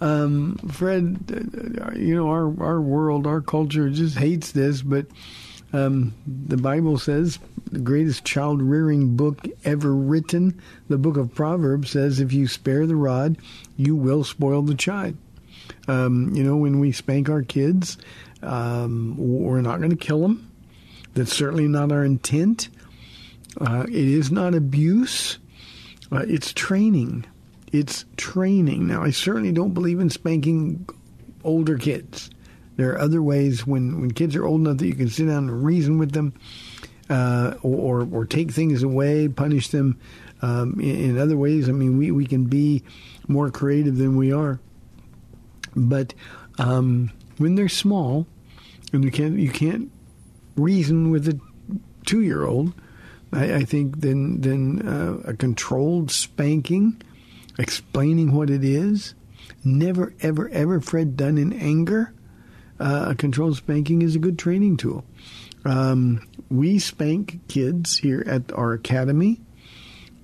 [0.00, 5.06] Um, Fred, uh, you know, our, our world, our culture just hates this, but
[5.72, 7.38] um, the Bible says
[7.70, 12.86] the greatest child rearing book ever written, the book of Proverbs, says if you spare
[12.86, 13.36] the rod,
[13.76, 15.16] you will spoil the child.
[15.88, 17.98] Um, you know, when we spank our kids,
[18.42, 20.50] um, we're not going to kill them.
[21.14, 22.68] That's certainly not our intent.
[23.60, 25.38] Uh, it is not abuse.
[26.10, 27.26] Uh, it's training.
[27.72, 28.86] It's training.
[28.86, 30.86] Now, I certainly don't believe in spanking
[31.44, 32.30] older kids.
[32.76, 35.48] There are other ways when, when kids are old enough that you can sit down
[35.48, 36.34] and reason with them,
[37.10, 39.98] uh, or, or take things away, punish them
[40.40, 41.68] um, in, in, other ways.
[41.68, 42.82] I mean, we, we can be
[43.28, 44.58] more creative than we are.
[45.74, 46.14] But
[46.58, 48.26] um, when they're small,
[48.92, 49.90] and you can't you can't
[50.56, 51.38] reason with a
[52.04, 52.74] two year old,
[53.32, 57.00] I, I, think then then uh, a controlled spanking,
[57.58, 59.14] explaining what it is,
[59.64, 62.12] never ever ever Fred done in anger.
[62.78, 65.04] Uh, a controlled spanking is a good training tool.
[65.64, 69.40] Um, we spank kids here at our academy.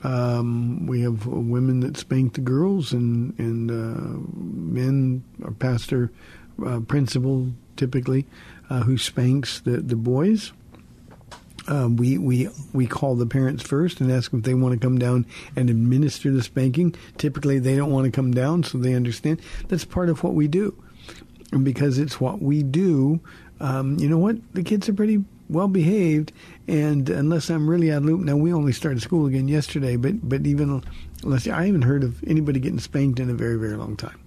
[0.03, 6.13] Um, we have women that spank the girls, and and uh, men, our pastor,
[6.65, 8.27] uh, principal, typically,
[8.71, 10.53] uh, who spanks the the boys.
[11.67, 14.99] Um, we we we call the parents first and ask if they want to come
[14.99, 15.27] down
[15.57, 16.95] and administer the spanking.
[17.19, 20.49] Typically, they don't want to come down, so they understand that's part of what we
[20.49, 20.81] do,
[21.53, 23.21] and because it's what we do.
[23.61, 24.37] Um, you know what?
[24.55, 26.33] The kids are pretty well behaved,
[26.67, 30.29] and unless I'm really out of loop, now we only started school again yesterday, but
[30.29, 30.83] but even
[31.23, 34.21] unless I haven't heard of anybody getting spanked in a very very long time,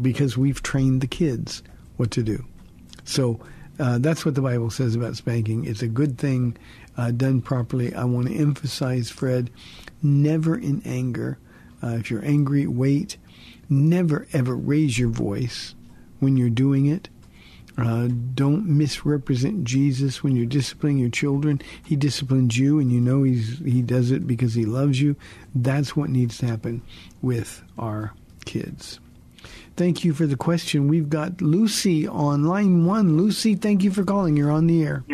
[0.00, 1.62] because we've trained the kids
[1.96, 2.44] what to do.
[3.04, 3.40] So
[3.78, 5.64] uh, that's what the Bible says about spanking.
[5.64, 6.56] It's a good thing
[6.96, 7.94] uh, done properly.
[7.94, 9.50] I want to emphasize, Fred,
[10.02, 11.38] never in anger.
[11.82, 13.16] Uh, if you're angry, wait.
[13.70, 15.74] Never ever raise your voice
[16.20, 17.08] when you're doing it.
[17.78, 21.62] Uh, don't misrepresent Jesus when you're disciplining your children.
[21.84, 25.14] He disciplines you, and you know he's he does it because he loves you.
[25.54, 26.82] That's what needs to happen
[27.22, 28.14] with our
[28.44, 28.98] kids.
[29.76, 30.88] Thank you for the question.
[30.88, 33.16] We've got Lucy on line one.
[33.16, 34.36] Lucy, thank you for calling.
[34.36, 35.04] You're on the air.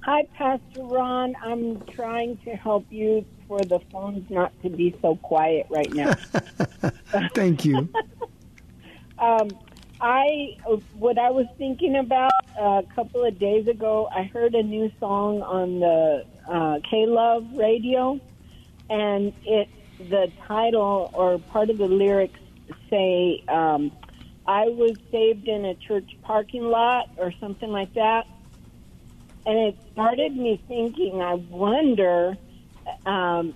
[0.00, 1.36] Hi, Pastor Ron.
[1.44, 6.14] I'm trying to help you for the phones not to be so quiet right now.
[7.34, 7.88] thank you.
[9.20, 9.48] um,
[10.00, 10.50] I
[10.92, 12.30] what I was thinking about
[12.60, 14.08] uh, a couple of days ago.
[14.14, 18.18] I heard a new song on the uh, K Love radio,
[18.88, 19.68] and it
[19.98, 22.38] the title or part of the lyrics
[22.88, 23.90] say, um,
[24.46, 28.24] "I was saved in a church parking lot" or something like that,
[29.46, 31.20] and it started me thinking.
[31.22, 32.36] I wonder
[33.04, 33.52] um,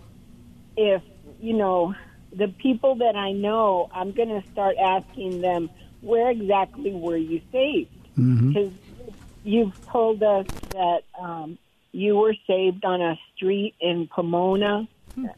[0.76, 1.03] if
[1.38, 1.95] you know
[2.32, 3.88] the people that I know.
[3.95, 5.70] I'm going to start asking them
[6.03, 7.90] where exactly were you saved?
[8.14, 9.09] Because mm-hmm.
[9.44, 11.59] you've told us that um,
[11.92, 14.86] you were saved on a street in Pomona,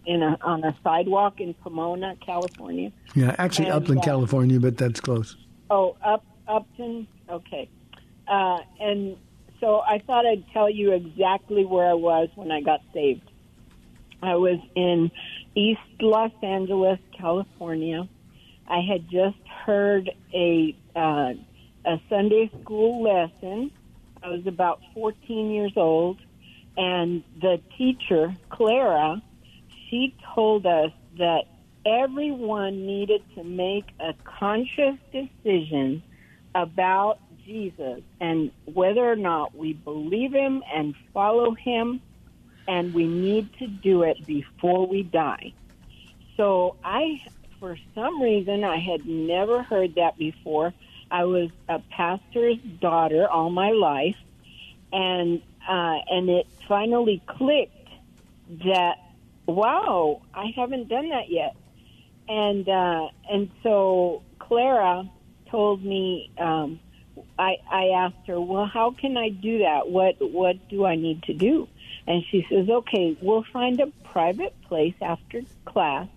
[0.06, 2.92] in a on a sidewalk in Pomona, California.
[3.14, 5.36] Yeah, actually and, Upland, uh, California, but that's close.
[5.70, 7.06] Oh, up Upton.
[7.28, 7.68] Okay,
[8.26, 9.16] uh, and
[9.60, 13.30] so I thought I'd tell you exactly where I was when I got saved.
[14.22, 15.10] I was in
[15.54, 18.08] East Los Angeles, California.
[18.66, 21.32] I had just heard a uh,
[21.84, 23.70] a Sunday school lesson.
[24.22, 26.18] I was about 14 years old,
[26.76, 29.22] and the teacher, Clara,
[29.88, 31.44] she told us that
[31.84, 36.02] everyone needed to make a conscious decision
[36.54, 42.00] about Jesus and whether or not we believe him and follow him,
[42.66, 45.52] and we need to do it before we die.
[46.36, 47.20] So I
[47.64, 50.74] for some reason, I had never heard that before.
[51.10, 54.18] I was a pastor's daughter all my life,
[54.92, 57.88] and uh, and it finally clicked
[58.66, 58.96] that
[59.46, 61.56] wow, I haven't done that yet,
[62.28, 65.08] and uh, and so Clara
[65.50, 66.30] told me.
[66.38, 66.80] Um,
[67.38, 69.88] I, I asked her, well, how can I do that?
[69.88, 71.68] What what do I need to do?
[72.06, 76.08] And she says, okay, we'll find a private place after class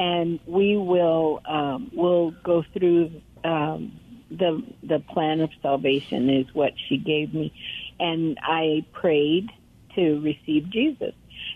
[0.00, 6.72] and we will um, will go through um, the the plan of salvation is what
[6.88, 7.52] she gave me,
[8.00, 9.50] and I prayed
[9.94, 11.12] to receive Jesus,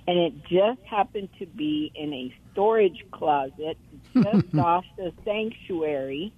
[0.07, 3.79] and it just happened to be in a storage closet
[4.13, 6.31] just off the sanctuary,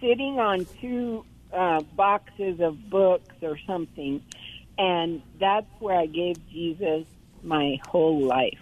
[0.00, 4.20] sitting on two uh, boxes of books or something,
[4.76, 7.06] and that's where I gave Jesus
[7.44, 8.58] my whole life.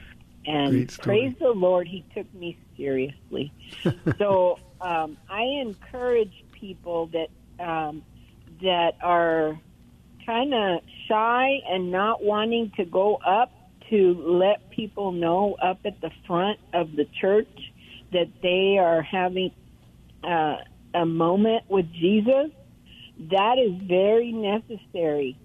[0.46, 3.52] And praise the Lord, He took me seriously.
[4.18, 7.28] so um, I encourage people that
[7.64, 8.02] um,
[8.62, 9.58] that are
[10.24, 13.52] kind of shy and not wanting to go up
[13.90, 17.72] to let people know up at the front of the church
[18.12, 19.50] that they are having
[20.22, 20.56] uh,
[20.94, 22.50] a moment with Jesus.
[23.30, 25.38] That is very necessary.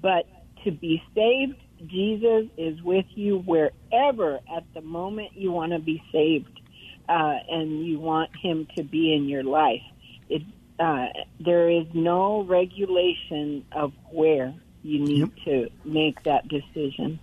[0.00, 0.26] But
[0.64, 6.02] to be saved, Jesus is with you wherever at the moment you want to be
[6.12, 6.60] saved
[7.08, 9.82] uh, and you want Him to be in your life.
[10.28, 10.42] It,
[10.78, 11.06] uh,
[11.38, 17.18] there is no regulation of where you need to make that decision.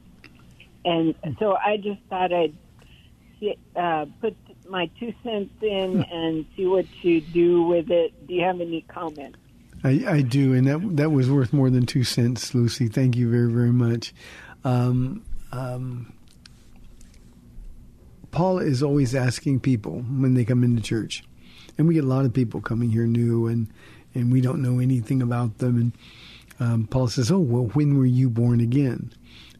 [0.85, 2.55] And so I just thought I'd
[3.75, 4.35] uh, put
[4.69, 8.27] my two cents in and see what you do with it.
[8.27, 9.37] Do you have any comments?
[9.83, 12.87] I, I do, and that that was worth more than two cents, Lucy.
[12.87, 14.13] Thank you very, very much.
[14.63, 16.13] Um, um,
[18.31, 21.23] Paul is always asking people when they come into church,
[21.77, 23.67] and we get a lot of people coming here new, and
[24.13, 25.75] and we don't know anything about them.
[25.77, 25.91] And
[26.59, 29.13] um, Paul says, "Oh, well, when were you born again?"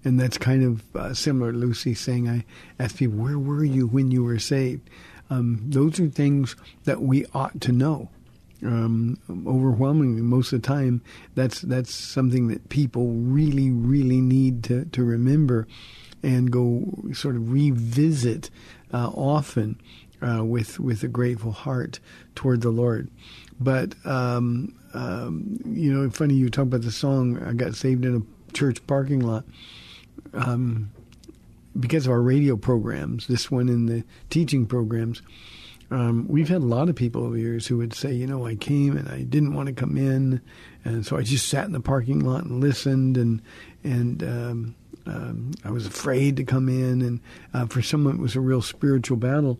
[0.04, 2.45] And that's kind of uh, similar to Lucy saying, "I
[2.80, 4.89] ask people, where were you when you were saved?"
[5.30, 8.10] Um, those are things that we ought to know
[8.64, 11.01] um, overwhelmingly most of the time
[11.36, 15.68] that's that's something that people really really need to, to remember
[16.24, 16.84] and go
[17.14, 18.49] sort of revisit
[18.93, 19.80] uh, often
[20.22, 21.99] uh, with with a grateful heart
[22.36, 23.10] toward the Lord.
[23.60, 28.16] But um, um, you know funny you talk about the song I got saved in
[28.16, 29.45] a church parking lot.
[30.34, 30.91] Um,
[31.80, 35.22] because of our radio programs this one in the teaching programs
[35.90, 38.46] um, we've had a lot of people over the years who would say, you know,
[38.46, 40.42] I came and I didn't want to come in,
[40.84, 43.42] and so I just sat in the parking lot and listened, and
[43.84, 44.76] and um,
[45.06, 47.20] um, I was afraid to come in, and
[47.54, 49.60] uh, for some it was a real spiritual battle.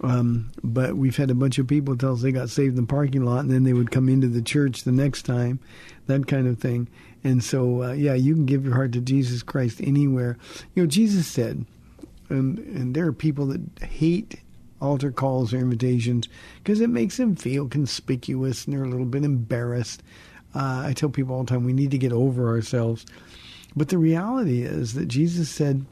[0.00, 2.88] Um, but we've had a bunch of people tell us they got saved in the
[2.88, 5.58] parking lot, and then they would come into the church the next time,
[6.06, 6.88] that kind of thing.
[7.24, 10.38] And so, uh, yeah, you can give your heart to Jesus Christ anywhere.
[10.76, 11.66] You know, Jesus said,
[12.28, 14.40] and and there are people that hate
[14.80, 16.28] altar calls or invitations
[16.62, 20.02] because it makes them feel conspicuous and they're a little bit embarrassed.
[20.54, 23.04] Uh, I tell people all the time we need to get over ourselves.
[23.76, 25.84] But the reality is that Jesus said,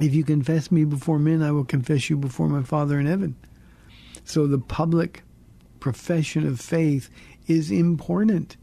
[0.00, 3.36] If you confess me before men, I will confess you before my Father in heaven.
[4.24, 5.22] So the public
[5.78, 7.10] profession of faith
[7.46, 8.56] is important.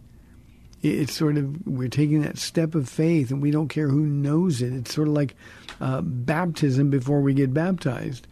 [0.84, 4.62] It's sort of, we're taking that step of faith and we don't care who knows
[4.62, 4.72] it.
[4.72, 5.36] It's sort of like
[5.82, 8.28] uh, baptism before we get baptized.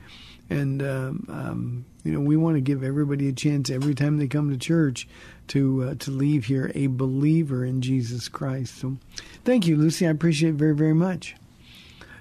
[0.49, 4.27] And, um, um, you know, we want to give everybody a chance every time they
[4.27, 5.07] come to church
[5.47, 8.77] to uh, to leave here a believer in Jesus Christ.
[8.77, 8.97] So
[9.43, 10.07] thank you, Lucy.
[10.07, 11.35] I appreciate it very, very much.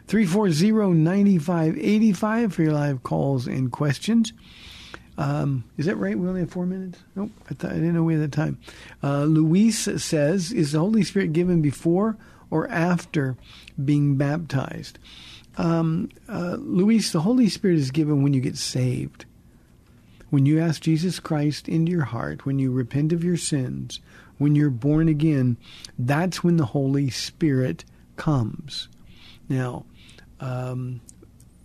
[0.09, 4.33] 340-9585 for your live calls and questions.
[5.17, 6.19] Um, is that right?
[6.19, 6.99] We only have four minutes?
[7.15, 7.31] Nope.
[7.49, 8.59] I, I didn't know we had that time.
[9.03, 12.19] Uh, Luis says, is the Holy Spirit given before
[12.51, 13.37] or after
[13.83, 14.99] being baptized?
[15.57, 19.25] Um, uh, Luis, the Holy Spirit is given when you get saved.
[20.31, 24.01] When you ask Jesus Christ into your heart, when you repent of your sins,
[24.39, 25.57] when you're born again,
[25.99, 27.85] that's when the Holy Spirit
[28.17, 28.89] comes.
[29.49, 29.85] Now,
[30.41, 31.01] um,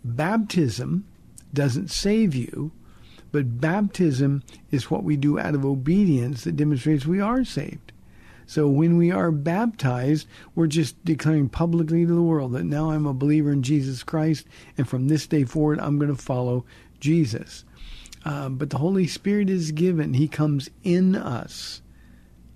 [0.04, 1.06] baptism
[1.54, 2.72] doesn't save you,
[3.32, 7.92] but baptism is what we do out of obedience that demonstrates we are saved.
[8.50, 13.06] So when we are baptized, we're just declaring publicly to the world that now I'm
[13.06, 16.66] a believer in Jesus Christ, and from this day forward, I'm going to follow
[17.00, 17.64] Jesus.
[18.26, 20.16] Um, but the Holy Spirit is given.
[20.16, 21.84] He comes in us.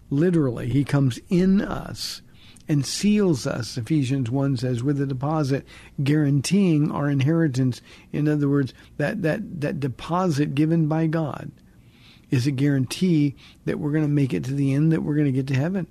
[0.10, 2.24] Literally, He comes in us
[2.68, 5.64] and seals us, Ephesians 1 says, with a deposit
[6.04, 7.82] guaranteeing our inheritance.
[8.12, 11.52] In other words, that, that, that deposit given by God
[12.34, 15.28] is a guarantee that we're going to make it to the end, that we're going
[15.28, 15.86] to get to heaven.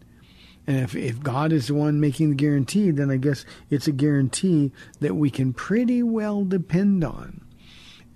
[0.66, 3.92] And if, if God is the one making the guarantee, then I guess it's a
[3.92, 7.42] guarantee that we can pretty well depend on.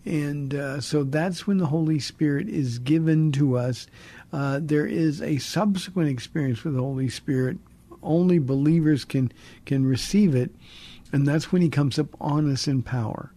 [0.05, 3.87] And uh, so that's when the Holy Spirit is given to us.
[4.33, 7.59] Uh, there is a subsequent experience with the Holy Spirit.
[8.03, 9.33] Only believers can
[9.65, 10.51] can receive it,
[11.13, 13.33] and that's when He comes up on us in power.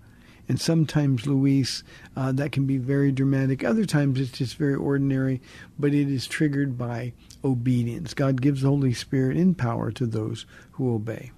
[0.50, 1.84] And sometimes, Luis,
[2.18, 3.64] uh, that can be very dramatic.
[3.64, 5.42] Other times, it's just very ordinary,
[5.78, 7.14] but it is triggered by
[7.46, 8.16] obedience.
[8.16, 11.32] God gives the Holy Spirit in power to those who obey.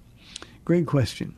[0.64, 1.36] Great question.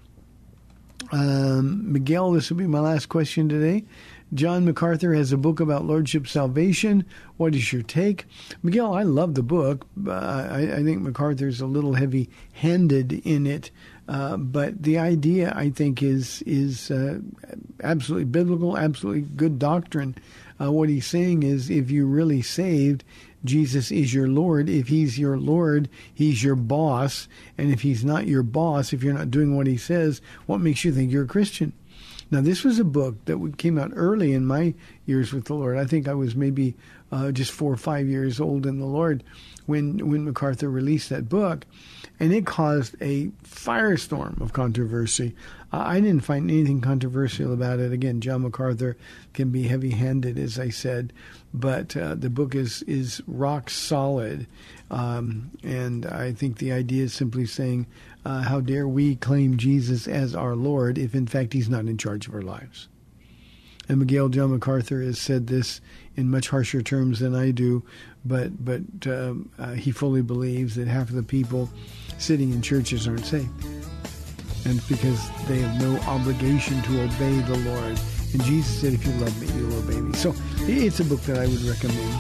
[1.13, 3.85] Um, Miguel, this will be my last question today.
[4.33, 7.05] John MacArthur has a book about Lordship salvation.
[7.37, 8.27] What is your take?
[8.63, 9.87] Miguel, I love the book.
[10.07, 13.71] Uh, I, I, think MacArthur's a little heavy handed in it.
[14.07, 17.21] Uh, but the idea, I think, is is uh,
[17.83, 20.17] absolutely biblical, absolutely good doctrine.
[20.61, 23.03] Uh, what he's saying is, if you're really saved,
[23.45, 24.69] Jesus is your Lord.
[24.69, 27.29] If He's your Lord, He's your boss.
[27.59, 30.85] And if He's not your boss, if you're not doing what He says, what makes
[30.85, 31.73] you think you're a Christian?
[32.31, 34.75] Now, this was a book that came out early in my
[35.05, 35.77] years with the Lord.
[35.77, 36.75] I think I was maybe
[37.13, 39.23] uh, just four or five years old in the Lord
[39.67, 41.67] when when MacArthur released that book,
[42.21, 45.35] and it caused a firestorm of controversy.
[45.73, 47.93] Uh, I didn't find anything controversial about it.
[47.93, 48.97] Again, John MacArthur
[49.33, 51.13] can be heavy-handed, as I said,
[51.53, 54.47] but uh, the book is is rock solid,
[54.91, 57.87] um, and I think the idea is simply saying,
[58.25, 61.99] uh, "How dare we claim Jesus as our Lord if, in fact, He's not in
[61.99, 62.89] charge of our lives?"
[63.89, 65.81] And Miguel John MacArthur has said this
[66.17, 67.83] in much harsher terms than I do,
[68.25, 71.69] but but um, uh, he fully believes that half of the people
[72.19, 73.51] sitting in churches aren't saved,
[74.65, 77.99] and because they have no obligation to obey the Lord.
[78.33, 81.39] And Jesus said, "If you love me, you'll obey me." So it's a book that
[81.39, 82.13] I would recommend.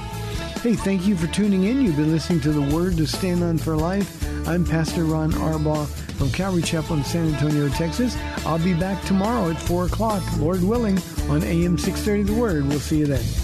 [0.60, 1.82] Hey, thank you for tuning in.
[1.82, 4.24] You've been listening to the Word to Stand On for Life.
[4.48, 8.16] I'm Pastor Ron Arbaugh from Calvary Chapel in San Antonio, Texas.
[8.46, 10.98] I'll be back tomorrow at 4 o'clock, Lord willing,
[11.28, 12.66] on AM 630 The Word.
[12.66, 13.43] We'll see you then.